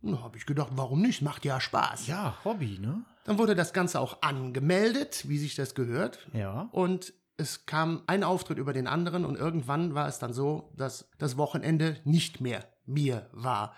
Da 0.02 0.23
habe 0.23 0.38
ich 0.38 0.47
gedacht, 0.47 0.70
warum 0.73 1.02
nicht? 1.02 1.20
Macht 1.20 1.44
ja 1.44 1.61
Spaß. 1.61 2.06
Ja, 2.06 2.38
Hobby, 2.44 2.78
ne? 2.78 3.04
Dann 3.25 3.37
wurde 3.37 3.54
das 3.54 3.75
Ganze 3.75 4.00
auch 4.00 4.23
angemeldet, 4.23 5.28
wie 5.28 5.37
sich 5.37 5.54
das 5.54 5.75
gehört. 5.75 6.26
Ja. 6.32 6.70
Und 6.73 7.12
es 7.40 7.66
kam 7.66 8.02
ein 8.06 8.23
Auftritt 8.23 8.59
über 8.59 8.73
den 8.73 8.87
anderen 8.87 9.25
und 9.25 9.37
irgendwann 9.37 9.94
war 9.94 10.06
es 10.06 10.18
dann 10.18 10.32
so, 10.32 10.73
dass 10.76 11.09
das 11.18 11.37
Wochenende 11.37 11.97
nicht 12.04 12.40
mehr 12.40 12.64
mir 12.87 13.28
war. 13.32 13.75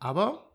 Aber 0.00 0.50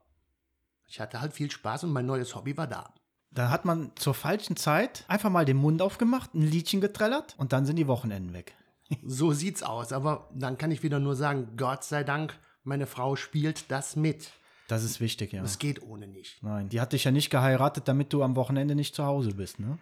ich 0.88 1.00
hatte 1.00 1.22
halt 1.22 1.34
viel 1.34 1.52
Spaß 1.52 1.84
und 1.84 1.94
mein 1.94 2.08
neues 2.08 2.36
Hobby 2.36 2.58
war 2.58 2.68
da. 2.68 2.94
Da 3.32 3.52
hat 3.52 3.64
man 3.64 3.92
zur 3.96 4.16
falschen 4.16 4.58
Zeit 4.58 5.06
einfach 5.08 5.30
mal 5.30 5.46
den 5.46 5.58
Mund 5.58 5.84
aufgemacht, 5.84 6.34
ein 6.34 6.42
Liedchen 6.42 6.82
getrellert 6.82 7.36
und 7.38 7.54
dann 7.54 7.66
sind 7.66 7.76
die 7.76 7.88
Wochenenden 7.88 8.34
weg. 8.34 8.56
So 9.06 9.34
sieht's 9.34 9.62
aus. 9.62 9.94
Aber 9.94 10.32
dann 10.34 10.58
kann 10.58 10.72
ich 10.72 10.82
wieder 10.82 11.00
nur 11.00 11.16
sagen, 11.16 11.50
Gott 11.58 11.84
sei 11.84 12.04
Dank, 12.04 12.40
meine 12.64 12.88
Frau 12.88 13.16
spielt 13.16 13.70
das 13.70 13.96
mit. 13.96 14.32
Das 14.68 14.84
ist 14.84 15.00
wichtig, 15.00 15.32
ja. 15.32 15.44
Es 15.44 15.60
geht 15.60 15.84
ohne 15.84 16.08
nicht. 16.08 16.42
Nein, 16.42 16.70
die 16.70 16.82
hat 16.82 16.94
dich 16.94 17.04
ja 17.04 17.12
nicht 17.12 17.30
geheiratet, 17.30 17.88
damit 17.88 18.14
du 18.14 18.24
am 18.24 18.36
Wochenende 18.36 18.74
nicht 18.74 18.96
zu 18.96 19.06
Hause 19.06 19.36
bist, 19.36 19.60
ne? 19.60 19.78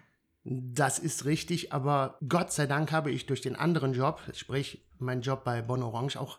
Das 0.50 0.98
ist 0.98 1.26
richtig, 1.26 1.74
aber 1.74 2.16
Gott 2.26 2.52
sei 2.52 2.66
Dank 2.66 2.90
habe 2.90 3.10
ich 3.10 3.26
durch 3.26 3.42
den 3.42 3.54
anderen 3.54 3.92
Job, 3.92 4.22
sprich 4.32 4.82
mein 4.98 5.20
Job 5.20 5.44
bei 5.44 5.60
Bon 5.60 5.82
Orange, 5.82 6.16
auch 6.16 6.38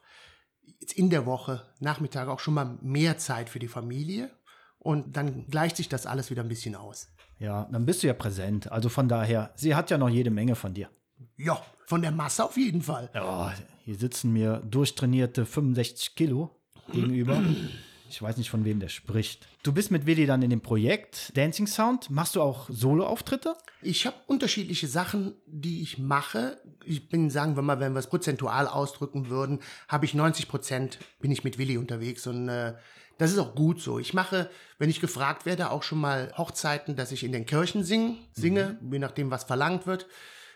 jetzt 0.80 0.94
in 0.94 1.12
der 1.12 1.28
Woche, 1.28 1.62
Nachmittag 1.80 2.28
auch 2.28 2.40
schon 2.40 2.56
mal 2.56 2.78
mehr 2.82 3.20
Zeit 3.20 3.50
für 3.50 3.60
die 3.60 3.68
Familie. 3.68 4.32
Und 4.80 5.16
dann 5.16 5.46
gleicht 5.48 5.78
sich 5.78 5.90
das 5.90 6.08
alles 6.08 6.32
wieder 6.32 6.42
ein 6.42 6.48
bisschen 6.48 6.74
aus. 6.74 7.10
Ja, 7.38 7.68
dann 7.72 7.86
bist 7.86 8.02
du 8.02 8.08
ja 8.08 8.14
präsent. 8.14 8.72
Also 8.72 8.90
von 8.90 9.08
daher, 9.08 9.52
sie 9.56 9.76
hat 9.76 9.92
ja 9.92 9.98
noch 9.98 10.10
jede 10.10 10.32
Menge 10.32 10.56
von 10.56 10.74
dir. 10.74 10.90
Ja, 11.38 11.62
von 11.86 12.02
der 12.02 12.12
Masse 12.12 12.46
auf 12.46 12.58
jeden 12.58 12.82
Fall. 12.82 13.12
Oh, 13.14 13.50
hier 13.84 13.96
sitzen 13.96 14.34
mir 14.34 14.58
durchtrainierte 14.66 15.46
65 15.46 16.16
Kilo 16.16 16.50
gegenüber. 16.92 17.44
Ich 18.10 18.22
weiß 18.22 18.38
nicht, 18.38 18.50
von 18.50 18.66
wem 18.66 18.80
der 18.80 18.90
spricht. 18.90 19.48
Du 19.62 19.72
bist 19.72 19.92
mit 19.92 20.06
Willi 20.06 20.26
dann 20.26 20.42
in 20.42 20.50
dem 20.50 20.62
Projekt 20.62 21.36
Dancing 21.38 21.68
Sound. 21.68 22.10
Machst 22.10 22.36
du 22.36 22.42
auch 22.42 22.68
Solo-Auftritte? 22.70 23.56
Ich 23.82 24.08
habe 24.08 24.18
unterschiedliche 24.26 24.88
Sachen, 24.88 25.36
die 25.46 25.82
ich 25.84 26.00
mache. 26.00 26.60
Ich 26.86 27.08
bin, 27.10 27.30
sagen 27.30 27.56
wir 27.56 27.62
mal, 27.62 27.80
wenn 27.80 27.94
wir 27.94 28.00
es 28.00 28.08
prozentual 28.08 28.68
ausdrücken 28.68 29.30
würden, 29.30 29.60
habe 29.88 30.06
ich 30.06 30.16
90 30.16 30.48
Prozent, 30.48 30.98
bin 31.20 31.32
ich 31.32 31.44
mit 31.44 31.58
Willi 31.60 31.78
unterwegs 31.78 32.26
und 32.26 32.50
äh, 32.50 32.74
das 33.20 33.32
ist 33.32 33.38
auch 33.38 33.54
gut 33.54 33.80
so. 33.80 34.00
Ich 34.00 34.14
mache, 34.14 34.50
wenn 34.80 34.90
ich 34.90 35.02
gefragt 35.02 35.46
werde, 35.46 35.70
auch 35.70 35.84
schon 35.84 36.00
mal 36.00 36.34
Hochzeiten, 36.38 36.96
dass 36.96 37.12
ich 37.12 37.24
in 37.24 37.32
den 37.32 37.46
Kirchen 37.46 37.84
sing, 37.84 38.18
singe, 38.32 38.80
mhm. 38.82 38.94
je 38.94 39.00
nachdem, 39.00 39.30
was 39.30 39.44
verlangt 39.44 39.86
wird. 39.86 40.08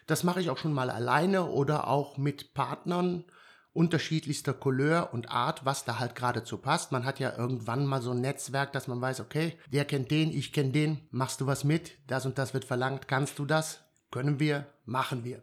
Das 0.08 0.24
mache 0.24 0.42
ich 0.42 0.50
auch 0.50 0.58
schon 0.58 0.74
mal 0.74 0.90
alleine 0.90 1.46
oder 1.46 1.88
auch 1.88 2.18
mit 2.18 2.54
Partnern 2.54 3.26
unterschiedlichster 3.74 4.54
Couleur 4.54 5.10
und 5.14 5.30
Art, 5.30 5.66
was 5.66 5.86
da 5.86 6.00
halt 6.00 6.16
gerade 6.16 6.44
zu 6.44 6.58
passt. 6.58 6.92
Man 6.92 7.06
hat 7.06 7.20
ja 7.20 7.36
irgendwann 7.38 7.86
mal 7.86 8.02
so 8.02 8.12
ein 8.12 8.22
Netzwerk, 8.22 8.72
dass 8.72 8.88
man 8.88 9.02
weiß, 9.02 9.20
okay, 9.20 9.58
der 9.72 9.86
kennt 9.86 10.12
den, 10.12 10.32
ich 10.32 10.54
kenne 10.54 10.72
den, 10.72 11.02
machst 11.12 11.42
du 11.42 11.48
was 11.48 11.64
mit, 11.64 11.94
das 12.08 12.26
und 12.26 12.38
das 12.38 12.54
wird 12.54 12.66
verlangt, 12.66 13.08
kannst 13.08 13.40
du 13.40 13.46
das? 13.46 13.80
Können 14.12 14.40
wir, 14.40 14.68
machen 14.86 15.24
wir. 15.24 15.42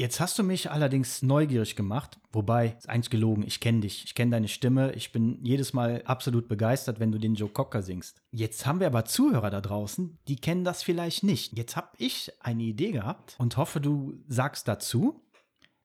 Jetzt 0.00 0.18
hast 0.18 0.38
du 0.38 0.42
mich 0.42 0.70
allerdings 0.70 1.20
neugierig 1.20 1.76
gemacht, 1.76 2.18
wobei, 2.32 2.76
ist 2.78 2.88
eigentlich 2.88 3.10
gelogen, 3.10 3.42
ich 3.46 3.60
kenne 3.60 3.80
dich, 3.80 4.04
ich 4.04 4.14
kenne 4.14 4.30
deine 4.30 4.48
Stimme, 4.48 4.92
ich 4.92 5.12
bin 5.12 5.44
jedes 5.44 5.72
Mal 5.72 6.02
absolut 6.06 6.48
begeistert, 6.48 7.00
wenn 7.00 7.12
du 7.12 7.18
den 7.18 7.34
Joe 7.34 7.50
Cocker 7.50 7.82
singst. 7.82 8.22
Jetzt 8.30 8.64
haben 8.64 8.80
wir 8.80 8.86
aber 8.86 9.04
Zuhörer 9.04 9.50
da 9.50 9.60
draußen, 9.60 10.18
die 10.26 10.36
kennen 10.36 10.64
das 10.64 10.82
vielleicht 10.82 11.22
nicht. 11.22 11.58
Jetzt 11.58 11.76
habe 11.76 11.90
ich 11.98 12.32
eine 12.40 12.62
Idee 12.62 12.92
gehabt 12.92 13.34
und 13.38 13.56
hoffe, 13.56 13.80
du 13.80 14.14
sagst 14.26 14.68
dazu. 14.68 15.20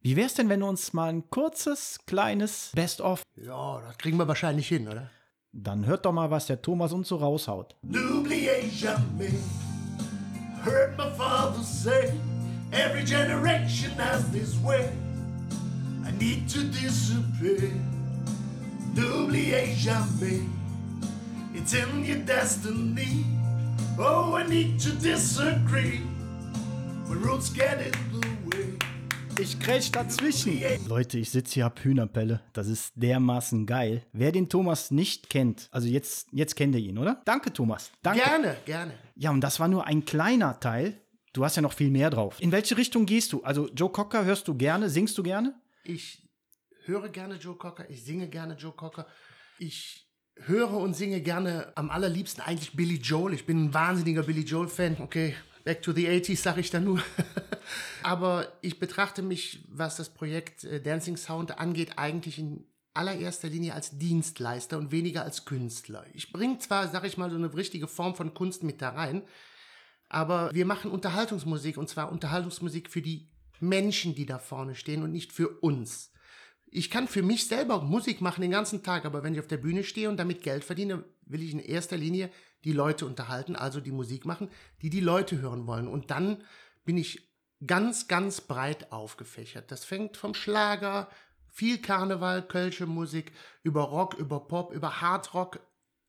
Wie 0.05 0.15
wär's 0.15 0.35
denn, 0.35 0.49
wenn 0.49 0.59
du 0.59 0.67
uns 0.67 0.93
mal 0.93 1.09
ein 1.09 1.31
kurzes, 1.31 1.97
kleines 2.05 2.69
Best-of. 2.75 3.23
Ja, 3.37 3.81
das 3.81 3.97
kriegen 3.97 4.17
wir 4.17 4.27
wahrscheinlich 4.27 4.67
hin, 4.67 4.87
oder? 4.87 5.09
Dann 5.51 5.87
hört 5.87 6.05
doch 6.05 6.11
mal, 6.11 6.29
was 6.29 6.45
der 6.45 6.61
Thomas 6.61 6.93
uns 6.93 7.07
so 7.07 7.15
raushaut. 7.15 7.75
N'oubliez 7.81 8.69
jamais, 8.71 9.33
heard 10.63 10.95
my 10.95 11.09
father 11.17 11.63
say, 11.63 12.13
every 12.71 13.03
generation 13.03 13.93
has 13.97 14.29
this 14.31 14.55
way. 14.63 14.91
I 16.05 16.11
need 16.23 16.47
to 16.49 16.59
disappear. 16.65 17.71
N'oubliez 18.93 19.75
jamais, 19.75 20.43
it's 21.51 21.73
in 21.73 22.05
your 22.05 22.23
destiny. 22.27 23.25
Oh, 23.97 24.35
I 24.35 24.47
need 24.47 24.79
to 24.81 24.91
disagree. 24.91 26.01
My 27.07 27.15
roots 27.15 27.49
get 27.49 27.79
the 27.79 28.04
ich 29.39 29.59
kretsch 29.59 29.89
dazwischen. 29.91 30.61
Leute, 30.87 31.17
ich 31.17 31.29
sitze 31.29 31.55
hier, 31.55 31.65
hab 31.65 31.79
Hühnerpelle. 31.79 32.41
Das 32.53 32.67
ist 32.67 32.93
dermaßen 32.95 33.65
geil. 33.65 34.03
Wer 34.13 34.31
den 34.31 34.49
Thomas 34.49 34.91
nicht 34.91 35.29
kennt, 35.29 35.67
also 35.71 35.87
jetzt, 35.87 36.27
jetzt 36.31 36.55
kennt 36.55 36.75
ihr 36.75 36.81
ihn, 36.81 36.97
oder? 36.97 37.21
Danke, 37.25 37.51
Thomas. 37.51 37.91
Danke. 38.01 38.23
Gerne, 38.23 38.57
gerne. 38.65 38.93
Ja, 39.15 39.31
und 39.31 39.41
das 39.41 39.59
war 39.59 39.67
nur 39.67 39.85
ein 39.85 40.05
kleiner 40.05 40.59
Teil. 40.59 40.99
Du 41.33 41.43
hast 41.43 41.55
ja 41.55 41.61
noch 41.61 41.73
viel 41.73 41.91
mehr 41.91 42.09
drauf. 42.09 42.37
In 42.39 42.51
welche 42.51 42.77
Richtung 42.77 43.05
gehst 43.05 43.33
du? 43.33 43.43
Also 43.43 43.67
Joe 43.69 43.89
Cocker 43.89 44.23
hörst 44.23 44.47
du 44.47 44.55
gerne? 44.55 44.89
Singst 44.89 45.17
du 45.17 45.23
gerne? 45.23 45.53
Ich 45.83 46.23
höre 46.85 47.09
gerne 47.09 47.35
Joe 47.35 47.55
Cocker. 47.55 47.89
Ich 47.89 48.03
singe 48.03 48.29
gerne 48.29 48.55
Joe 48.55 48.71
Cocker. 48.71 49.05
Ich 49.59 50.04
höre 50.35 50.73
und 50.73 50.95
singe 50.95 51.21
gerne 51.21 51.71
am 51.75 51.89
allerliebsten 51.89 52.43
eigentlich 52.43 52.75
Billy 52.75 52.97
Joel. 52.97 53.33
Ich 53.33 53.45
bin 53.45 53.65
ein 53.65 53.73
wahnsinniger 53.73 54.23
Billy 54.23 54.41
Joel-Fan. 54.41 54.97
Okay, 54.99 55.35
Back 55.65 55.81
to 55.81 55.93
the 55.93 56.07
80s, 56.07 56.37
sage 56.37 56.61
ich 56.61 56.69
da 56.69 56.79
nur. 56.79 57.01
Aber 58.03 58.53
ich 58.61 58.77
betrachte 58.77 59.23
mich, 59.23 59.65
was 59.67 59.95
das 59.95 60.09
Projekt 60.09 60.63
äh, 60.63 60.79
Dancing 60.79 61.17
Sound 61.17 61.57
angeht, 61.57 61.97
eigentlich 61.97 62.37
in 62.37 62.65
allererster 62.93 63.49
Linie 63.49 63.73
als 63.73 63.97
Dienstleister 63.97 64.77
und 64.77 64.91
weniger 64.91 65.23
als 65.23 65.43
Künstler. 65.43 66.05
Ich 66.13 66.31
bringe 66.31 66.59
zwar, 66.59 66.87
sage 66.87 67.07
ich 67.07 67.17
mal, 67.17 67.31
so 67.31 67.35
eine 67.35 67.51
richtige 67.53 67.87
Form 67.87 68.15
von 68.15 68.35
Kunst 68.35 68.61
mit 68.61 68.79
da 68.79 68.89
rein, 68.89 69.23
aber 70.07 70.53
wir 70.53 70.67
machen 70.67 70.91
Unterhaltungsmusik 70.91 71.77
und 71.77 71.89
zwar 71.89 72.11
Unterhaltungsmusik 72.11 72.89
für 72.89 73.01
die 73.01 73.27
Menschen, 73.59 74.13
die 74.13 74.27
da 74.27 74.37
vorne 74.37 74.75
stehen 74.75 75.01
und 75.01 75.11
nicht 75.11 75.33
für 75.33 75.49
uns. 75.49 76.11
Ich 76.75 76.89
kann 76.89 77.07
für 77.07 77.23
mich 77.23 77.47
selber 77.47 77.81
Musik 77.81 78.19
machen 78.19 78.41
den 78.41 78.51
ganzen 78.51 78.83
Tag, 78.83 79.05
aber 79.05 79.23
wenn 79.23 79.33
ich 79.33 79.39
auf 79.39 79.47
der 79.47 79.55
Bühne 79.55 79.85
stehe 79.85 80.09
und 80.09 80.17
damit 80.17 80.43
Geld 80.43 80.65
verdiene, 80.65 81.05
will 81.25 81.41
ich 81.41 81.53
in 81.53 81.59
erster 81.59 81.95
Linie 81.95 82.29
die 82.65 82.73
Leute 82.73 83.05
unterhalten, 83.05 83.55
also 83.55 83.79
die 83.79 83.93
Musik 83.93 84.25
machen, 84.25 84.49
die 84.81 84.89
die 84.89 84.99
Leute 84.99 85.39
hören 85.39 85.67
wollen. 85.67 85.87
Und 85.87 86.11
dann 86.11 86.43
bin 86.83 86.97
ich 86.97 87.29
ganz, 87.65 88.09
ganz 88.09 88.41
breit 88.41 88.91
aufgefächert. 88.91 89.71
Das 89.71 89.85
fängt 89.85 90.17
vom 90.17 90.33
Schlager, 90.33 91.07
viel 91.47 91.77
Karneval, 91.77 92.45
Kölsche 92.45 92.87
Musik, 92.87 93.31
über 93.63 93.83
Rock, 93.83 94.15
über 94.15 94.41
Pop, 94.41 94.73
über 94.73 94.99
Hardrock. 94.99 95.61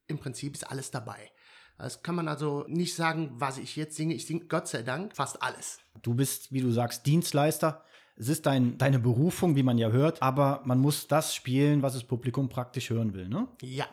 Im 0.09 0.19
Prinzip 0.19 0.55
ist 0.57 0.69
alles 0.69 0.91
dabei. 0.91 1.31
Das 1.79 2.03
kann 2.03 2.17
man 2.17 2.27
also 2.27 2.65
nicht 2.67 2.97
sagen, 2.97 3.31
was 3.35 3.59
ich 3.59 3.77
jetzt 3.77 3.95
singe. 3.95 4.15
Ich 4.15 4.27
singe 4.27 4.47
Gott 4.47 4.67
sei 4.67 4.83
Dank 4.83 5.15
fast 5.15 5.41
alles. 5.45 5.79
Du 6.03 6.15
bist, 6.15 6.53
wie 6.53 6.61
du 6.61 6.73
sagst, 6.73 7.07
Dienstleister. 7.07 7.85
Es 8.19 8.29
ist 8.29 8.47
dein, 8.47 8.79
deine 8.79 8.99
Berufung, 8.99 9.57
wie 9.57 9.63
man 9.63 9.77
ja 9.77 9.91
hört, 9.91 10.23
aber 10.23 10.63
man 10.65 10.79
muss 10.79 11.07
das 11.07 11.35
spielen, 11.35 11.83
was 11.83 11.93
das 11.93 12.05
Publikum 12.05 12.49
praktisch 12.49 12.91
hören 12.91 13.13
will, 13.13 13.29
ne? 13.29 13.47
Ja, 13.61 13.87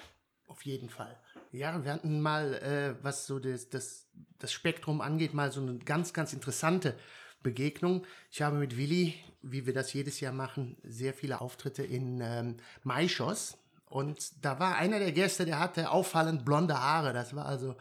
auf 0.48 0.65
jeden 0.65 0.89
Fall. 0.89 1.20
Ja, 1.51 1.84
wir 1.84 1.94
hatten 1.94 2.22
mal, 2.22 2.53
äh, 2.56 2.96
was 3.03 3.27
so 3.27 3.38
das, 3.38 3.70
das, 3.70 4.08
das 4.39 4.51
Spektrum 4.53 5.01
angeht, 5.01 5.34
mal 5.34 5.51
so 5.51 5.62
eine 5.62 5.77
ganz, 5.77 6.13
ganz 6.13 6.34
interessante 6.34 6.96
Begegnung. 7.44 8.06
Ich 8.32 8.42
habe 8.42 8.58
mit 8.58 8.77
Willi, 8.77 9.13
wie 9.42 9.65
wir 9.65 9.74
das 9.74 9.94
jedes 9.94 10.20
Jahr 10.22 10.34
machen, 10.34 10.77
sehr 10.84 11.13
viele 11.13 11.42
Auftritte 11.42 11.84
in 11.84 12.22
ähm, 12.22 12.58
Maischoss. 12.84 13.58
Und 13.86 14.44
da 14.44 14.60
war 14.60 14.77
einer 14.77 15.00
der 15.00 15.12
Gäste, 15.12 15.46
der 15.46 15.60
hatte 15.60 15.92
auffallend 15.92 16.46
blonde 16.46 16.80
Haare. 16.80 17.13
Das 17.13 17.36
war 17.36 17.46
also 17.46 17.75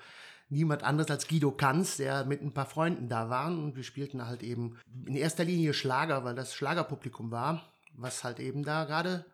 niemand 0.52 0.82
anderes 0.82 1.11
als 1.11 1.26
Guido 1.26 1.50
Kanz, 1.50 1.97
der 1.97 2.25
mit 2.25 2.42
ein 2.42 2.52
paar 2.52 2.66
Freunden 2.66 3.09
da 3.09 3.30
war. 3.30 3.49
Und 3.49 3.75
wir 3.75 3.82
spielten 3.82 4.26
halt 4.26 4.42
eben 4.42 4.78
in 5.06 5.14
erster 5.14 5.44
Linie 5.44 5.75
Schlager, 5.75 6.25
weil 6.25 6.35
das 6.35 6.54
Schlagerpublikum 6.54 7.30
war, 7.30 7.73
was 7.94 8.23
halt 8.23 8.38
eben 8.38 8.62
da 8.62 8.85
gerade 8.85 9.25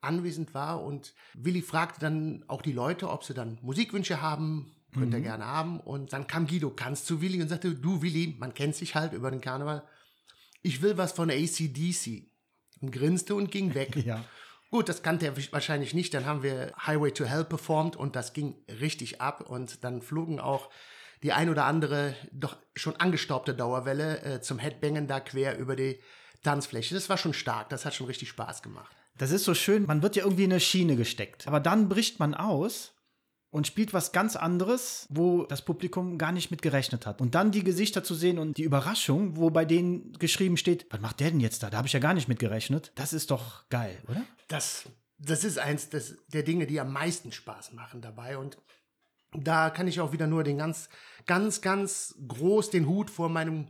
anwesend 0.00 0.54
war. 0.54 0.82
Und 0.82 1.14
Willi 1.34 1.62
fragte 1.62 2.00
dann 2.00 2.44
auch 2.46 2.62
die 2.62 2.72
Leute, 2.72 3.10
ob 3.10 3.24
sie 3.24 3.34
dann 3.34 3.58
Musikwünsche 3.60 4.22
haben. 4.22 4.72
Könnt 4.94 5.12
ihr 5.12 5.18
mhm. 5.18 5.24
gerne 5.24 5.44
haben. 5.44 5.80
Und 5.80 6.14
dann 6.14 6.26
kam 6.26 6.46
Guido 6.46 6.70
Kanz 6.70 7.04
zu 7.04 7.20
Willi 7.20 7.42
und 7.42 7.48
sagte, 7.48 7.74
du 7.74 8.00
Willi, 8.00 8.36
man 8.38 8.54
kennt 8.54 8.74
sich 8.74 8.94
halt 8.94 9.12
über 9.12 9.30
den 9.30 9.42
Karneval. 9.42 9.86
Ich 10.62 10.80
will 10.80 10.96
was 10.96 11.12
von 11.12 11.30
ACDC. 11.30 12.30
Und 12.80 12.92
grinste 12.92 13.34
und 13.34 13.50
ging 13.50 13.74
weg. 13.74 13.96
ja. 14.04 14.24
Gut, 14.70 14.88
das 14.88 15.02
kannte 15.02 15.26
er 15.26 15.36
wahrscheinlich 15.52 15.94
nicht. 15.94 16.12
Dann 16.12 16.26
haben 16.26 16.42
wir 16.42 16.72
Highway 16.86 17.12
to 17.12 17.24
Hell 17.24 17.44
performt 17.44 17.96
und 17.96 18.16
das 18.16 18.32
ging 18.32 18.54
richtig 18.80 19.20
ab. 19.20 19.48
Und 19.48 19.82
dann 19.82 20.02
flogen 20.02 20.40
auch 20.40 20.68
die 21.22 21.32
ein 21.32 21.48
oder 21.48 21.64
andere 21.64 22.14
doch 22.32 22.56
schon 22.76 22.96
angestaubte 22.96 23.54
Dauerwelle 23.54 24.22
äh, 24.22 24.40
zum 24.40 24.58
Headbangen 24.58 25.06
da 25.06 25.20
quer 25.20 25.58
über 25.58 25.74
die 25.74 25.98
Tanzfläche. 26.42 26.94
Das 26.94 27.08
war 27.08 27.16
schon 27.16 27.34
stark. 27.34 27.70
Das 27.70 27.86
hat 27.86 27.94
schon 27.94 28.06
richtig 28.06 28.28
Spaß 28.28 28.62
gemacht. 28.62 28.94
Das 29.16 29.32
ist 29.32 29.44
so 29.44 29.54
schön, 29.54 29.84
man 29.86 30.02
wird 30.02 30.14
ja 30.14 30.22
irgendwie 30.22 30.44
in 30.44 30.52
eine 30.52 30.60
Schiene 30.60 30.94
gesteckt. 30.94 31.48
Aber 31.48 31.58
dann 31.58 31.88
bricht 31.88 32.20
man 32.20 32.34
aus 32.34 32.92
und 33.50 33.66
spielt 33.66 33.94
was 33.94 34.12
ganz 34.12 34.36
anderes, 34.36 35.06
wo 35.08 35.44
das 35.44 35.62
Publikum 35.62 36.18
gar 36.18 36.32
nicht 36.32 36.50
mit 36.50 36.62
gerechnet 36.62 37.06
hat. 37.06 37.20
Und 37.20 37.34
dann 37.34 37.50
die 37.50 37.64
Gesichter 37.64 38.04
zu 38.04 38.14
sehen 38.14 38.38
und 38.38 38.56
die 38.58 38.62
Überraschung, 38.62 39.36
wo 39.36 39.50
bei 39.50 39.64
denen 39.64 40.12
geschrieben 40.14 40.56
steht, 40.56 40.86
was 40.90 41.00
macht 41.00 41.20
der 41.20 41.30
denn 41.30 41.40
jetzt 41.40 41.62
da? 41.62 41.70
Da 41.70 41.78
habe 41.78 41.86
ich 41.86 41.94
ja 41.94 42.00
gar 42.00 42.14
nicht 42.14 42.28
mit 42.28 42.38
gerechnet. 42.38 42.92
Das 42.94 43.12
ist 43.12 43.30
doch 43.30 43.68
geil, 43.70 43.96
oder? 44.08 44.22
Das, 44.48 44.84
das 45.18 45.44
ist 45.44 45.58
eins 45.58 45.88
des, 45.88 46.18
der 46.28 46.42
Dinge, 46.42 46.66
die 46.66 46.80
am 46.80 46.92
meisten 46.92 47.32
Spaß 47.32 47.72
machen 47.72 48.02
dabei. 48.02 48.36
Und 48.36 48.58
da 49.32 49.70
kann 49.70 49.88
ich 49.88 50.00
auch 50.00 50.12
wieder 50.12 50.26
nur 50.26 50.44
den 50.44 50.58
ganz, 50.58 50.88
ganz, 51.26 51.60
ganz 51.60 52.14
groß 52.26 52.70
den 52.70 52.86
Hut 52.86 53.10
vor 53.10 53.28
meinem 53.28 53.68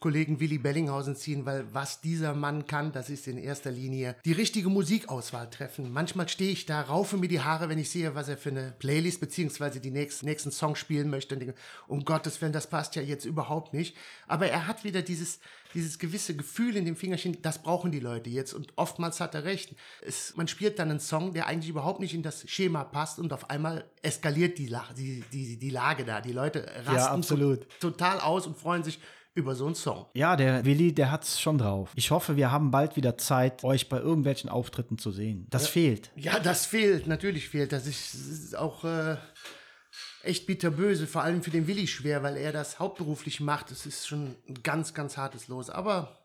Kollegen 0.00 0.38
Willi 0.38 0.58
Bellinghausen 0.58 1.16
ziehen, 1.16 1.44
weil 1.44 1.66
was 1.74 2.00
dieser 2.00 2.32
Mann 2.32 2.66
kann, 2.66 2.92
das 2.92 3.10
ist 3.10 3.26
in 3.26 3.36
erster 3.36 3.72
Linie 3.72 4.14
die 4.24 4.32
richtige 4.32 4.68
Musikauswahl 4.68 5.50
treffen. 5.50 5.92
Manchmal 5.92 6.28
stehe 6.28 6.52
ich 6.52 6.66
da, 6.66 6.82
raufe 6.82 7.16
mir 7.16 7.26
die 7.26 7.40
Haare, 7.40 7.68
wenn 7.68 7.78
ich 7.78 7.90
sehe, 7.90 8.14
was 8.14 8.28
er 8.28 8.36
für 8.36 8.50
eine 8.50 8.74
Playlist 8.78 9.20
beziehungsweise 9.20 9.80
die 9.80 9.90
nächsten, 9.90 10.26
nächsten 10.26 10.52
Song 10.52 10.76
spielen 10.76 11.10
möchte 11.10 11.34
und 11.34 11.40
denke, 11.40 11.56
um 11.88 12.04
Gottes 12.04 12.40
Willen, 12.40 12.52
das 12.52 12.68
passt 12.68 12.94
ja 12.94 13.02
jetzt 13.02 13.24
überhaupt 13.24 13.74
nicht. 13.74 13.96
Aber 14.28 14.46
er 14.46 14.68
hat 14.68 14.84
wieder 14.84 15.02
dieses, 15.02 15.40
dieses 15.74 15.98
gewisse 15.98 16.36
Gefühl 16.36 16.76
in 16.76 16.84
dem 16.84 16.94
Fingerchen, 16.94 17.42
das 17.42 17.60
brauchen 17.60 17.90
die 17.90 18.00
Leute 18.00 18.30
jetzt 18.30 18.54
und 18.54 18.72
oftmals 18.76 19.18
hat 19.18 19.34
er 19.34 19.42
recht. 19.42 19.74
Es, 20.00 20.36
man 20.36 20.46
spielt 20.46 20.78
dann 20.78 20.90
einen 20.90 21.00
Song, 21.00 21.34
der 21.34 21.48
eigentlich 21.48 21.70
überhaupt 21.70 21.98
nicht 21.98 22.14
in 22.14 22.22
das 22.22 22.48
Schema 22.48 22.84
passt 22.84 23.18
und 23.18 23.32
auf 23.32 23.50
einmal 23.50 23.84
eskaliert 24.02 24.58
die, 24.58 24.72
die, 24.96 25.24
die, 25.32 25.56
die 25.58 25.70
Lage 25.70 26.04
da. 26.04 26.20
Die 26.20 26.32
Leute 26.32 26.70
rasten 26.86 27.40
ja, 27.40 27.56
total 27.80 28.20
aus 28.20 28.46
und 28.46 28.56
freuen 28.56 28.84
sich 28.84 29.00
über 29.38 29.54
so 29.54 29.66
einen 29.66 29.74
Song. 29.74 30.06
Ja, 30.14 30.36
der 30.36 30.64
Willi, 30.64 30.92
der 30.92 31.10
hat's 31.10 31.40
schon 31.40 31.58
drauf. 31.58 31.92
Ich 31.94 32.10
hoffe, 32.10 32.36
wir 32.36 32.50
haben 32.50 32.70
bald 32.70 32.96
wieder 32.96 33.16
Zeit, 33.16 33.64
euch 33.64 33.88
bei 33.88 33.98
irgendwelchen 33.98 34.50
Auftritten 34.50 34.98
zu 34.98 35.10
sehen. 35.12 35.46
Das 35.48 35.64
ja. 35.64 35.70
fehlt. 35.70 36.10
Ja, 36.16 36.38
das 36.40 36.66
fehlt. 36.66 37.06
Natürlich 37.06 37.48
fehlt 37.48 37.72
das. 37.72 37.86
Ist, 37.86 38.14
ist 38.14 38.56
auch 38.56 38.84
äh, 38.84 39.16
echt 40.22 40.46
bitterböse. 40.46 41.06
Vor 41.06 41.22
allem 41.22 41.42
für 41.42 41.50
den 41.50 41.66
Willi 41.66 41.86
schwer, 41.86 42.22
weil 42.22 42.36
er 42.36 42.52
das 42.52 42.78
hauptberuflich 42.80 43.40
macht. 43.40 43.70
Es 43.70 43.86
ist 43.86 44.06
schon 44.08 44.34
ein 44.48 44.62
ganz, 44.62 44.92
ganz 44.92 45.16
hartes 45.16 45.48
Los. 45.48 45.70
Aber 45.70 46.18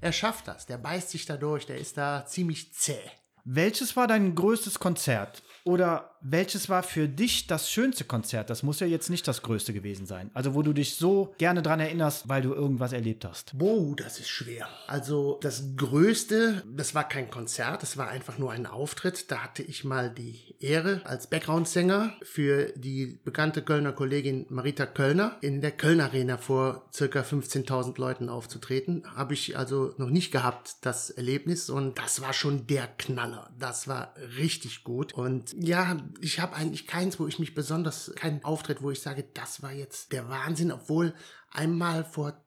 er 0.00 0.12
schafft 0.12 0.48
das. 0.48 0.66
Der 0.66 0.78
beißt 0.78 1.10
sich 1.10 1.24
da 1.24 1.36
durch. 1.36 1.66
Der 1.66 1.78
ist 1.78 1.96
da 1.96 2.26
ziemlich 2.26 2.74
zäh. 2.74 2.98
Welches 3.44 3.94
war 3.94 4.08
dein 4.08 4.34
größtes 4.34 4.80
Konzert? 4.80 5.44
Oder 5.62 6.15
welches 6.30 6.68
war 6.68 6.82
für 6.82 7.08
dich 7.08 7.46
das 7.46 7.70
schönste 7.70 8.04
Konzert? 8.04 8.50
Das 8.50 8.62
muss 8.62 8.80
ja 8.80 8.86
jetzt 8.86 9.10
nicht 9.10 9.26
das 9.28 9.42
größte 9.42 9.72
gewesen 9.72 10.06
sein. 10.06 10.30
Also, 10.34 10.54
wo 10.54 10.62
du 10.62 10.72
dich 10.72 10.96
so 10.96 11.34
gerne 11.38 11.62
dran 11.62 11.80
erinnerst, 11.80 12.28
weil 12.28 12.42
du 12.42 12.52
irgendwas 12.52 12.92
erlebt 12.92 13.24
hast. 13.24 13.52
Wow, 13.54 13.94
das 13.96 14.18
ist 14.18 14.28
schwer. 14.28 14.68
Also, 14.86 15.38
das 15.42 15.76
größte, 15.76 16.64
das 16.66 16.94
war 16.94 17.08
kein 17.08 17.30
Konzert, 17.30 17.82
das 17.82 17.96
war 17.96 18.08
einfach 18.08 18.38
nur 18.38 18.52
ein 18.52 18.66
Auftritt. 18.66 19.30
Da 19.30 19.38
hatte 19.38 19.62
ich 19.62 19.84
mal 19.84 20.10
die 20.10 20.56
Ehre, 20.58 21.00
als 21.04 21.28
Background-Sänger 21.28 22.14
für 22.22 22.72
die 22.76 23.18
bekannte 23.24 23.62
Kölner 23.62 23.92
Kollegin 23.92 24.46
Marita 24.48 24.86
Kölner 24.86 25.36
in 25.40 25.60
der 25.60 25.72
Köln 25.72 26.00
Arena 26.00 26.38
vor 26.38 26.88
circa 26.92 27.20
15.000 27.20 27.98
Leuten 28.00 28.28
aufzutreten. 28.28 29.04
Habe 29.14 29.34
ich 29.34 29.56
also 29.56 29.94
noch 29.96 30.10
nicht 30.10 30.32
gehabt, 30.32 30.76
das 30.82 31.10
Erlebnis. 31.10 31.70
Und 31.70 31.98
das 31.98 32.20
war 32.20 32.32
schon 32.32 32.66
der 32.66 32.86
Knaller. 32.86 33.50
Das 33.58 33.86
war 33.86 34.14
richtig 34.38 34.82
gut. 34.82 35.14
Und 35.14 35.54
ja, 35.62 35.96
ich 36.20 36.40
habe 36.40 36.56
eigentlich 36.56 36.86
keins, 36.86 37.18
wo 37.18 37.26
ich 37.26 37.38
mich 37.38 37.54
besonders, 37.54 38.12
keinen 38.14 38.44
Auftritt, 38.44 38.82
wo 38.82 38.90
ich 38.90 39.00
sage, 39.00 39.24
das 39.34 39.62
war 39.62 39.72
jetzt 39.72 40.12
der 40.12 40.28
Wahnsinn, 40.28 40.72
obwohl 40.72 41.14
einmal 41.50 42.04
vor 42.04 42.44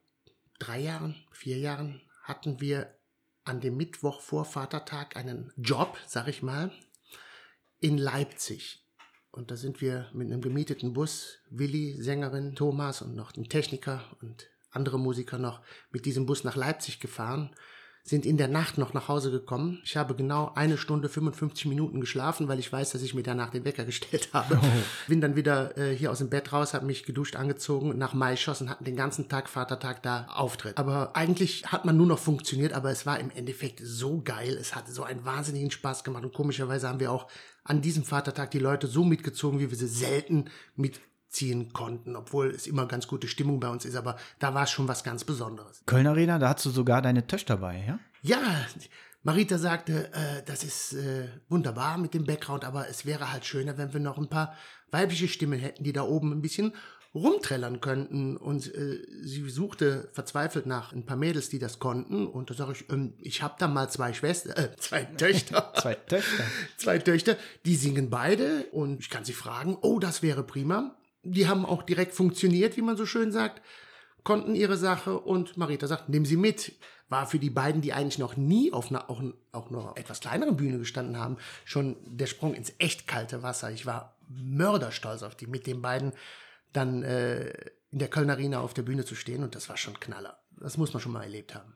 drei 0.58 0.80
Jahren, 0.80 1.16
vier 1.32 1.58
Jahren 1.58 2.00
hatten 2.22 2.60
wir 2.60 2.94
an 3.44 3.60
dem 3.60 3.76
Mittwoch 3.76 4.20
vor 4.20 4.44
Vatertag 4.44 5.16
einen 5.16 5.52
Job, 5.56 5.98
sag 6.06 6.28
ich 6.28 6.42
mal, 6.42 6.72
in 7.80 7.98
Leipzig. 7.98 8.86
Und 9.32 9.50
da 9.50 9.56
sind 9.56 9.80
wir 9.80 10.10
mit 10.12 10.26
einem 10.26 10.42
gemieteten 10.42 10.92
Bus, 10.92 11.38
Willi, 11.50 12.00
Sängerin, 12.00 12.54
Thomas 12.54 13.00
und 13.00 13.14
noch 13.14 13.36
ein 13.36 13.48
Techniker 13.48 14.04
und 14.20 14.48
andere 14.70 14.98
Musiker 14.98 15.38
noch 15.38 15.62
mit 15.90 16.04
diesem 16.04 16.26
Bus 16.26 16.44
nach 16.44 16.56
Leipzig 16.56 17.00
gefahren 17.00 17.54
sind 18.02 18.26
in 18.26 18.36
der 18.36 18.48
Nacht 18.48 18.78
noch 18.78 18.94
nach 18.94 19.08
Hause 19.08 19.30
gekommen. 19.30 19.80
Ich 19.84 19.96
habe 19.96 20.14
genau 20.14 20.52
eine 20.54 20.78
Stunde 20.78 21.08
55 21.08 21.66
Minuten 21.66 22.00
geschlafen, 22.00 22.48
weil 22.48 22.58
ich 22.58 22.72
weiß, 22.72 22.90
dass 22.90 23.02
ich 23.02 23.14
mir 23.14 23.22
danach 23.22 23.50
den 23.50 23.64
Wecker 23.64 23.84
gestellt 23.90 24.30
habe. 24.32 24.58
Oh. 24.60 24.66
Bin 25.08 25.20
dann 25.20 25.36
wieder 25.36 25.76
äh, 25.76 25.94
hier 25.94 26.10
aus 26.10 26.18
dem 26.18 26.30
Bett 26.30 26.52
raus, 26.52 26.74
habe 26.74 26.86
mich 26.86 27.04
geduscht, 27.04 27.36
angezogen, 27.36 27.96
nach 27.98 28.14
Maischoss 28.14 28.60
und 28.60 28.70
hatten 28.70 28.84
den 28.84 28.96
ganzen 28.96 29.28
Tag, 29.28 29.48
Vatertag 29.48 30.02
da 30.02 30.26
Auftritt. 30.26 30.78
Aber 30.78 31.14
eigentlich 31.14 31.66
hat 31.66 31.84
man 31.84 31.96
nur 31.96 32.06
noch 32.06 32.18
funktioniert, 32.18 32.72
aber 32.72 32.90
es 32.90 33.06
war 33.06 33.20
im 33.20 33.30
Endeffekt 33.30 33.80
so 33.82 34.22
geil. 34.22 34.56
Es 34.60 34.74
hat 34.74 34.88
so 34.88 35.02
einen 35.04 35.24
wahnsinnigen 35.24 35.70
Spaß 35.70 36.04
gemacht 36.04 36.24
und 36.24 36.34
komischerweise 36.34 36.88
haben 36.88 37.00
wir 37.00 37.12
auch 37.12 37.28
an 37.64 37.82
diesem 37.82 38.04
Vatertag 38.04 38.50
die 38.50 38.58
Leute 38.58 38.86
so 38.86 39.04
mitgezogen, 39.04 39.60
wie 39.60 39.70
wir 39.70 39.76
sie 39.76 39.86
selten 39.86 40.46
mit 40.76 41.00
ziehen 41.30 41.72
konnten, 41.72 42.16
obwohl 42.16 42.48
es 42.50 42.66
immer 42.66 42.86
ganz 42.86 43.06
gute 43.06 43.28
Stimmung 43.28 43.60
bei 43.60 43.68
uns 43.68 43.84
ist, 43.84 43.94
aber 43.96 44.16
da 44.38 44.52
war 44.52 44.64
es 44.64 44.70
schon 44.70 44.88
was 44.88 45.04
ganz 45.04 45.24
Besonderes. 45.24 45.82
Köln 45.86 46.06
Arena, 46.06 46.38
da 46.38 46.50
hast 46.50 46.64
du 46.66 46.70
sogar 46.70 47.00
deine 47.02 47.26
Töchter 47.26 47.56
bei, 47.56 47.84
ja? 47.86 47.98
Ja, 48.22 48.38
Marita 49.22 49.58
sagte, 49.58 50.10
äh, 50.12 50.42
das 50.46 50.64
ist 50.64 50.94
äh, 50.94 51.28
wunderbar 51.48 51.98
mit 51.98 52.14
dem 52.14 52.24
Background, 52.24 52.64
aber 52.64 52.88
es 52.88 53.04
wäre 53.04 53.32
halt 53.32 53.44
schöner, 53.44 53.76
wenn 53.76 53.92
wir 53.92 54.00
noch 54.00 54.18
ein 54.18 54.28
paar 54.28 54.54
weibliche 54.90 55.28
Stimmen 55.28 55.58
hätten, 55.58 55.84
die 55.84 55.92
da 55.92 56.02
oben 56.02 56.32
ein 56.32 56.40
bisschen 56.40 56.72
rumträllern 57.14 57.80
könnten. 57.80 58.36
Und 58.36 58.74
äh, 58.74 58.98
sie 59.22 59.48
suchte 59.50 60.08
verzweifelt 60.12 60.64
nach 60.66 60.92
ein 60.92 61.04
paar 61.04 61.16
Mädels, 61.18 61.50
die 61.50 61.58
das 61.58 61.78
konnten. 61.78 62.26
Und 62.26 62.48
da 62.50 62.54
sage 62.54 62.72
ich, 62.72 62.90
ähm, 62.90 63.14
ich 63.18 63.42
habe 63.42 63.56
da 63.58 63.68
mal 63.68 63.90
zwei 63.90 64.14
Schwestern, 64.14 64.52
äh, 64.52 64.76
zwei 64.78 65.04
Töchter. 65.18 65.72
zwei 65.76 65.94
Töchter. 65.94 66.44
zwei 66.78 66.98
Töchter, 66.98 67.36
die 67.66 67.76
singen 67.76 68.08
beide. 68.08 68.64
Und 68.72 69.00
ich 69.00 69.10
kann 69.10 69.24
sie 69.24 69.32
fragen, 69.34 69.76
oh, 69.82 69.98
das 69.98 70.22
wäre 70.22 70.44
prima 70.44 70.96
die 71.22 71.48
haben 71.48 71.66
auch 71.66 71.82
direkt 71.82 72.14
funktioniert, 72.14 72.76
wie 72.76 72.82
man 72.82 72.96
so 72.96 73.06
schön 73.06 73.32
sagt, 73.32 73.62
konnten 74.24 74.54
ihre 74.54 74.76
Sache 74.76 75.18
und 75.18 75.56
Marita 75.56 75.86
sagt, 75.86 76.08
nehmen 76.08 76.26
Sie 76.26 76.36
mit. 76.36 76.72
War 77.08 77.26
für 77.26 77.40
die 77.40 77.50
beiden, 77.50 77.80
die 77.82 77.92
eigentlich 77.92 78.18
noch 78.18 78.36
nie 78.36 78.72
auf 78.72 78.90
einer 78.90 79.10
auch, 79.10 79.20
auch 79.50 79.70
noch 79.70 79.96
etwas 79.96 80.20
kleineren 80.20 80.56
Bühne 80.56 80.78
gestanden 80.78 81.18
haben, 81.18 81.38
schon 81.64 81.96
der 82.04 82.26
Sprung 82.26 82.54
ins 82.54 82.72
echt 82.78 83.08
kalte 83.08 83.42
Wasser. 83.42 83.72
Ich 83.72 83.84
war 83.84 84.16
mörderstolz 84.28 85.24
auf 85.24 85.34
die, 85.34 85.48
mit 85.48 85.66
den 85.66 85.82
beiden 85.82 86.12
dann 86.72 87.02
äh, 87.02 87.50
in 87.90 87.98
der 87.98 88.08
Kölner 88.08 88.34
Arena 88.34 88.60
auf 88.60 88.74
der 88.74 88.82
Bühne 88.82 89.04
zu 89.04 89.16
stehen 89.16 89.42
und 89.42 89.56
das 89.56 89.68
war 89.68 89.76
schon 89.76 89.98
Knaller. 89.98 90.38
Das 90.60 90.76
muss 90.76 90.92
man 90.92 91.02
schon 91.02 91.12
mal 91.12 91.24
erlebt 91.24 91.54
haben. 91.54 91.74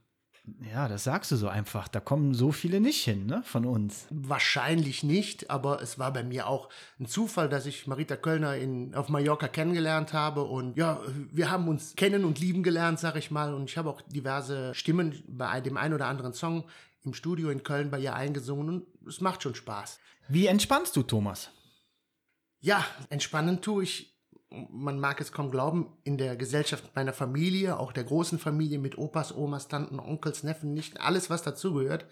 Ja, 0.70 0.88
das 0.88 1.04
sagst 1.04 1.30
du 1.30 1.36
so 1.36 1.48
einfach. 1.48 1.88
Da 1.88 2.00
kommen 2.00 2.34
so 2.34 2.52
viele 2.52 2.78
nicht 2.78 3.02
hin, 3.02 3.26
ne, 3.26 3.42
von 3.44 3.64
uns. 3.64 4.06
Wahrscheinlich 4.10 5.02
nicht, 5.02 5.48
aber 5.48 5.80
es 5.80 5.98
war 5.98 6.12
bei 6.12 6.22
mir 6.22 6.46
auch 6.46 6.68
ein 7.00 7.06
Zufall, 7.06 7.48
dass 7.48 7.64
ich 7.64 7.86
Marita 7.86 8.16
Kölner 8.16 8.56
in, 8.56 8.94
auf 8.94 9.08
Mallorca 9.08 9.48
kennengelernt 9.48 10.12
habe. 10.12 10.42
Und 10.42 10.76
ja, 10.76 11.00
wir 11.32 11.50
haben 11.50 11.66
uns 11.66 11.96
kennen 11.96 12.24
und 12.24 12.40
lieben 12.40 12.62
gelernt, 12.62 12.98
sag 12.98 13.16
ich 13.16 13.30
mal. 13.30 13.54
Und 13.54 13.70
ich 13.70 13.78
habe 13.78 13.88
auch 13.88 14.02
diverse 14.02 14.74
Stimmen 14.74 15.22
bei 15.26 15.62
dem 15.62 15.78
einen 15.78 15.94
oder 15.94 16.08
anderen 16.08 16.34
Song 16.34 16.64
im 17.04 17.14
Studio 17.14 17.48
in 17.48 17.62
Köln 17.62 17.90
bei 17.90 17.98
ihr 17.98 18.14
eingesungen. 18.14 18.68
Und 18.68 18.86
es 19.08 19.22
macht 19.22 19.42
schon 19.42 19.54
Spaß. 19.54 19.98
Wie 20.28 20.46
entspannst 20.46 20.94
du, 20.96 21.02
Thomas? 21.02 21.50
Ja, 22.60 22.84
entspannen 23.08 23.62
tue 23.62 23.84
ich 23.84 24.13
man 24.70 24.98
mag 24.98 25.20
es 25.20 25.32
kaum 25.32 25.50
glauben, 25.50 25.96
in 26.04 26.18
der 26.18 26.36
Gesellschaft 26.36 26.94
meiner 26.94 27.12
Familie, 27.12 27.78
auch 27.78 27.92
der 27.92 28.04
großen 28.04 28.38
Familie 28.38 28.78
mit 28.78 28.98
Opas, 28.98 29.34
Omas, 29.34 29.68
Tanten, 29.68 29.98
Onkels, 29.98 30.42
Neffen, 30.42 30.74
nicht 30.74 31.00
alles, 31.00 31.30
was 31.30 31.42
dazugehört. 31.42 32.06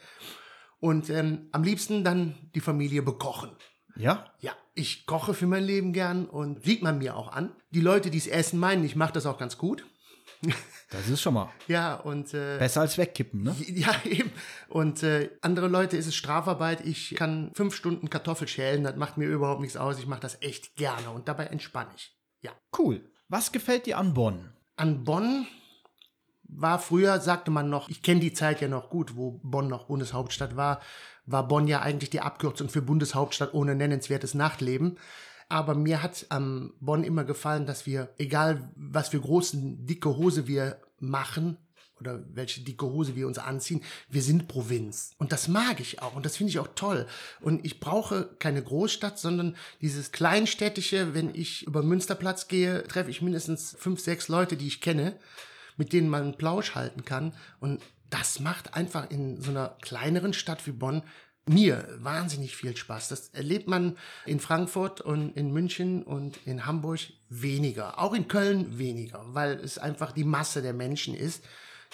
Und 0.80 1.10
ähm, 1.10 1.48
am 1.52 1.62
liebsten 1.62 2.04
dann 2.04 2.34
die 2.54 2.60
Familie 2.60 3.02
bekochen. 3.02 3.50
Ja? 3.96 4.26
Ja, 4.40 4.52
ich 4.74 5.06
koche 5.06 5.34
für 5.34 5.46
mein 5.46 5.64
Leben 5.64 5.92
gern 5.92 6.26
und 6.26 6.64
sieht 6.64 6.82
man 6.82 6.98
mir 6.98 7.16
auch 7.16 7.32
an. 7.32 7.52
Die 7.70 7.80
Leute, 7.80 8.10
die 8.10 8.18
es 8.18 8.26
essen, 8.26 8.58
meinen, 8.58 8.84
ich 8.84 8.96
mache 8.96 9.12
das 9.12 9.26
auch 9.26 9.38
ganz 9.38 9.58
gut. 9.58 9.86
Das 10.90 11.08
ist 11.08 11.22
schon 11.22 11.32
mal. 11.32 11.48
ja, 11.68 11.94
und. 11.94 12.34
Äh, 12.34 12.58
Besser 12.58 12.82
als 12.82 12.98
wegkippen, 12.98 13.42
ne? 13.42 13.56
Ja, 13.68 13.94
eben. 14.04 14.30
Und 14.68 15.02
äh, 15.02 15.30
andere 15.40 15.68
Leute 15.68 15.96
ist 15.96 16.06
es 16.06 16.14
Strafarbeit. 16.14 16.84
Ich 16.84 17.14
kann 17.14 17.50
fünf 17.54 17.74
Stunden 17.74 18.10
Kartoffel 18.10 18.46
schälen, 18.46 18.84
das 18.84 18.96
macht 18.96 19.16
mir 19.16 19.26
überhaupt 19.26 19.62
nichts 19.62 19.78
aus. 19.78 19.98
Ich 19.98 20.06
mache 20.06 20.20
das 20.20 20.42
echt 20.42 20.76
gerne 20.76 21.08
und 21.10 21.28
dabei 21.28 21.46
entspanne 21.46 21.92
ich. 21.96 22.14
Ja. 22.42 22.52
Cool. 22.76 23.10
Was 23.28 23.52
gefällt 23.52 23.86
dir 23.86 23.98
an 23.98 24.14
Bonn? 24.14 24.52
An 24.76 25.04
Bonn 25.04 25.46
war 26.44 26.78
früher, 26.78 27.18
sagte 27.20 27.50
man 27.50 27.70
noch, 27.70 27.88
ich 27.88 28.02
kenne 28.02 28.20
die 28.20 28.34
Zeit 28.34 28.60
ja 28.60 28.68
noch 28.68 28.90
gut, 28.90 29.16
wo 29.16 29.40
Bonn 29.42 29.68
noch 29.68 29.86
Bundeshauptstadt 29.86 30.56
war, 30.56 30.80
war 31.24 31.48
Bonn 31.48 31.66
ja 31.66 31.80
eigentlich 31.80 32.10
die 32.10 32.20
Abkürzung 32.20 32.68
für 32.68 32.82
Bundeshauptstadt 32.82 33.54
ohne 33.54 33.74
nennenswertes 33.74 34.34
Nachtleben. 34.34 34.98
Aber 35.48 35.74
mir 35.74 36.02
hat 36.02 36.26
am 36.30 36.74
Bonn 36.80 37.04
immer 37.04 37.24
gefallen, 37.24 37.66
dass 37.66 37.86
wir, 37.86 38.12
egal 38.18 38.70
was 38.74 39.08
für 39.08 39.20
großen, 39.20 39.86
dicke 39.86 40.16
Hose 40.16 40.46
wir 40.46 40.80
machen, 40.98 41.58
oder 42.02 42.22
welche 42.34 42.60
dicke 42.60 42.84
Hose 42.84 43.16
wir 43.16 43.26
uns 43.26 43.38
anziehen. 43.38 43.82
Wir 44.08 44.22
sind 44.22 44.48
Provinz. 44.48 45.12
Und 45.18 45.32
das 45.32 45.48
mag 45.48 45.80
ich 45.80 46.02
auch. 46.02 46.14
Und 46.14 46.26
das 46.26 46.36
finde 46.36 46.50
ich 46.50 46.58
auch 46.58 46.68
toll. 46.74 47.06
Und 47.40 47.64
ich 47.64 47.80
brauche 47.80 48.28
keine 48.38 48.62
Großstadt, 48.62 49.18
sondern 49.18 49.56
dieses 49.80 50.12
Kleinstädtische. 50.12 51.14
Wenn 51.14 51.34
ich 51.34 51.66
über 51.66 51.82
Münsterplatz 51.82 52.48
gehe, 52.48 52.84
treffe 52.84 53.10
ich 53.10 53.22
mindestens 53.22 53.76
fünf, 53.78 54.00
sechs 54.00 54.28
Leute, 54.28 54.56
die 54.56 54.66
ich 54.66 54.80
kenne, 54.80 55.16
mit 55.76 55.92
denen 55.92 56.08
man 56.08 56.22
einen 56.22 56.36
Plausch 56.36 56.74
halten 56.74 57.04
kann. 57.04 57.34
Und 57.60 57.80
das 58.10 58.40
macht 58.40 58.74
einfach 58.74 59.10
in 59.10 59.40
so 59.40 59.50
einer 59.50 59.76
kleineren 59.80 60.34
Stadt 60.34 60.66
wie 60.66 60.72
Bonn 60.72 61.02
mir 61.46 61.88
wahnsinnig 61.98 62.56
viel 62.56 62.76
Spaß. 62.76 63.08
Das 63.08 63.28
erlebt 63.30 63.68
man 63.68 63.96
in 64.26 64.38
Frankfurt 64.38 65.00
und 65.00 65.36
in 65.36 65.52
München 65.52 66.02
und 66.02 66.38
in 66.46 66.66
Hamburg 66.66 67.00
weniger. 67.28 67.98
Auch 67.98 68.14
in 68.14 68.28
Köln 68.28 68.78
weniger, 68.78 69.24
weil 69.28 69.58
es 69.58 69.78
einfach 69.78 70.12
die 70.12 70.24
Masse 70.24 70.62
der 70.62 70.72
Menschen 70.72 71.14
ist 71.14 71.44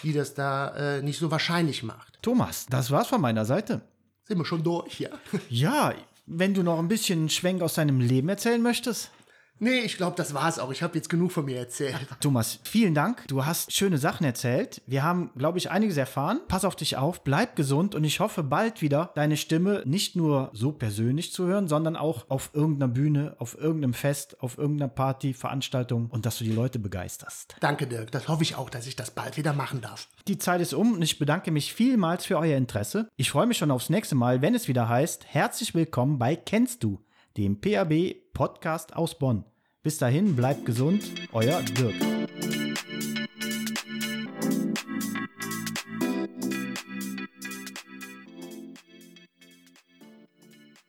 die 0.03 0.13
das 0.13 0.35
da 0.35 0.75
äh, 0.77 1.03
nicht 1.03 1.19
so 1.19 1.31
wahrscheinlich 1.31 1.83
macht. 1.83 2.19
Thomas, 2.23 2.67
das 2.67 2.91
war's 2.91 3.09
von 3.09 3.21
meiner 3.21 3.45
Seite. 3.45 3.81
Sind 4.25 4.39
wir 4.39 4.45
schon 4.45 4.63
durch, 4.63 5.01
ja? 5.01 5.11
Ja, 5.49 5.95
wenn 6.27 6.53
du 6.55 6.63
noch 6.63 6.79
ein 6.79 6.89
bisschen 6.89 7.29
Schwenk 7.31 7.63
aus 7.63 7.75
deinem 7.75 8.01
Leben 8.01 8.29
erzählen 8.29 8.61
möchtest. 8.61 9.11
Nee, 9.61 9.81
ich 9.81 9.97
glaube, 9.97 10.17
das 10.17 10.35
war's 10.35 10.59
auch. 10.59 10.71
Ich 10.71 10.83
habe 10.83 10.97
jetzt 10.97 11.09
genug 11.09 11.33
von 11.33 11.45
mir 11.45 11.59
erzählt. 11.59 11.97
Thomas, 12.21 12.61
vielen 12.63 12.95
Dank. 12.95 13.25
Du 13.27 13.45
hast 13.45 13.73
schöne 13.73 13.99
Sachen 13.99 14.25
erzählt. 14.25 14.83
Wir 14.87 15.03
haben, 15.03 15.31
glaube 15.37 15.59
ich, 15.59 15.71
einiges 15.71 15.97
erfahren. 15.97 16.41
Pass 16.47 16.65
auf 16.65 16.77
dich 16.77 16.97
auf, 16.97 17.25
bleib 17.25 17.57
gesund 17.57 17.95
und 17.95 18.05
ich 18.05 18.21
hoffe 18.21 18.45
bald 18.45 18.83
wieder 18.83 19.11
deine 19.17 19.37
Stimme 19.37 19.83
nicht 19.85 20.15
nur 20.15 20.51
so 20.53 20.71
persönlich 20.71 21.33
zu 21.33 21.47
hören, 21.47 21.67
sondern 21.67 21.97
auch 21.97 22.31
auf 22.31 22.51
irgendeiner 22.53 22.93
Bühne, 22.93 23.35
auf 23.39 23.59
irgendeinem 23.59 23.95
Fest, 23.95 24.37
auf 24.41 24.59
irgendeiner 24.59 24.89
Party, 24.89 25.35
Veranstaltung 25.35 26.07
und 26.11 26.25
dass 26.25 26.39
du 26.39 26.45
die 26.45 26.53
Leute 26.53 26.79
begeisterst. 26.79 27.57
Danke, 27.61 27.87
Dirk. 27.87 28.13
Das 28.13 28.29
hoffe 28.29 28.43
ich 28.43 28.55
auch, 28.55 28.71
dass 28.71 28.87
ich 28.87 28.95
das 28.95 29.11
bald 29.11 29.37
wieder 29.37 29.53
machen 29.53 29.81
darf. 29.81 30.09
Die 30.29 30.39
Zeit 30.39 30.61
ist 30.61 30.75
um 30.75 30.95
und 30.95 31.03
ich 31.03 31.19
bedanke 31.19 31.51
mich 31.51 31.73
vielmals 31.73 32.27
für 32.27 32.39
euer 32.39 32.57
Interesse. 32.57 33.09
Ich 33.17 33.31
freue 33.31 33.47
mich 33.47 33.59
schon 33.59 33.71
aufs 33.71 33.91
nächste 33.91 34.15
Mal, 34.15 34.41
wenn 34.41 34.55
es 34.55 34.69
wieder 34.69 34.89
heißt, 34.89 35.27
herzlich 35.27 35.75
willkommen 35.75 36.19
bei 36.19 36.37
Kennst 36.37 36.85
du, 36.85 37.01
dem 37.39 37.61
PAB 37.61 38.17
Podcast 38.35 38.97
aus 38.97 39.17
Bonn. 39.17 39.45
Bis 39.83 39.99
dahin, 39.99 40.35
bleibt 40.35 40.67
gesund, 40.67 41.05
euer 41.33 41.63
Dirk. 41.63 41.95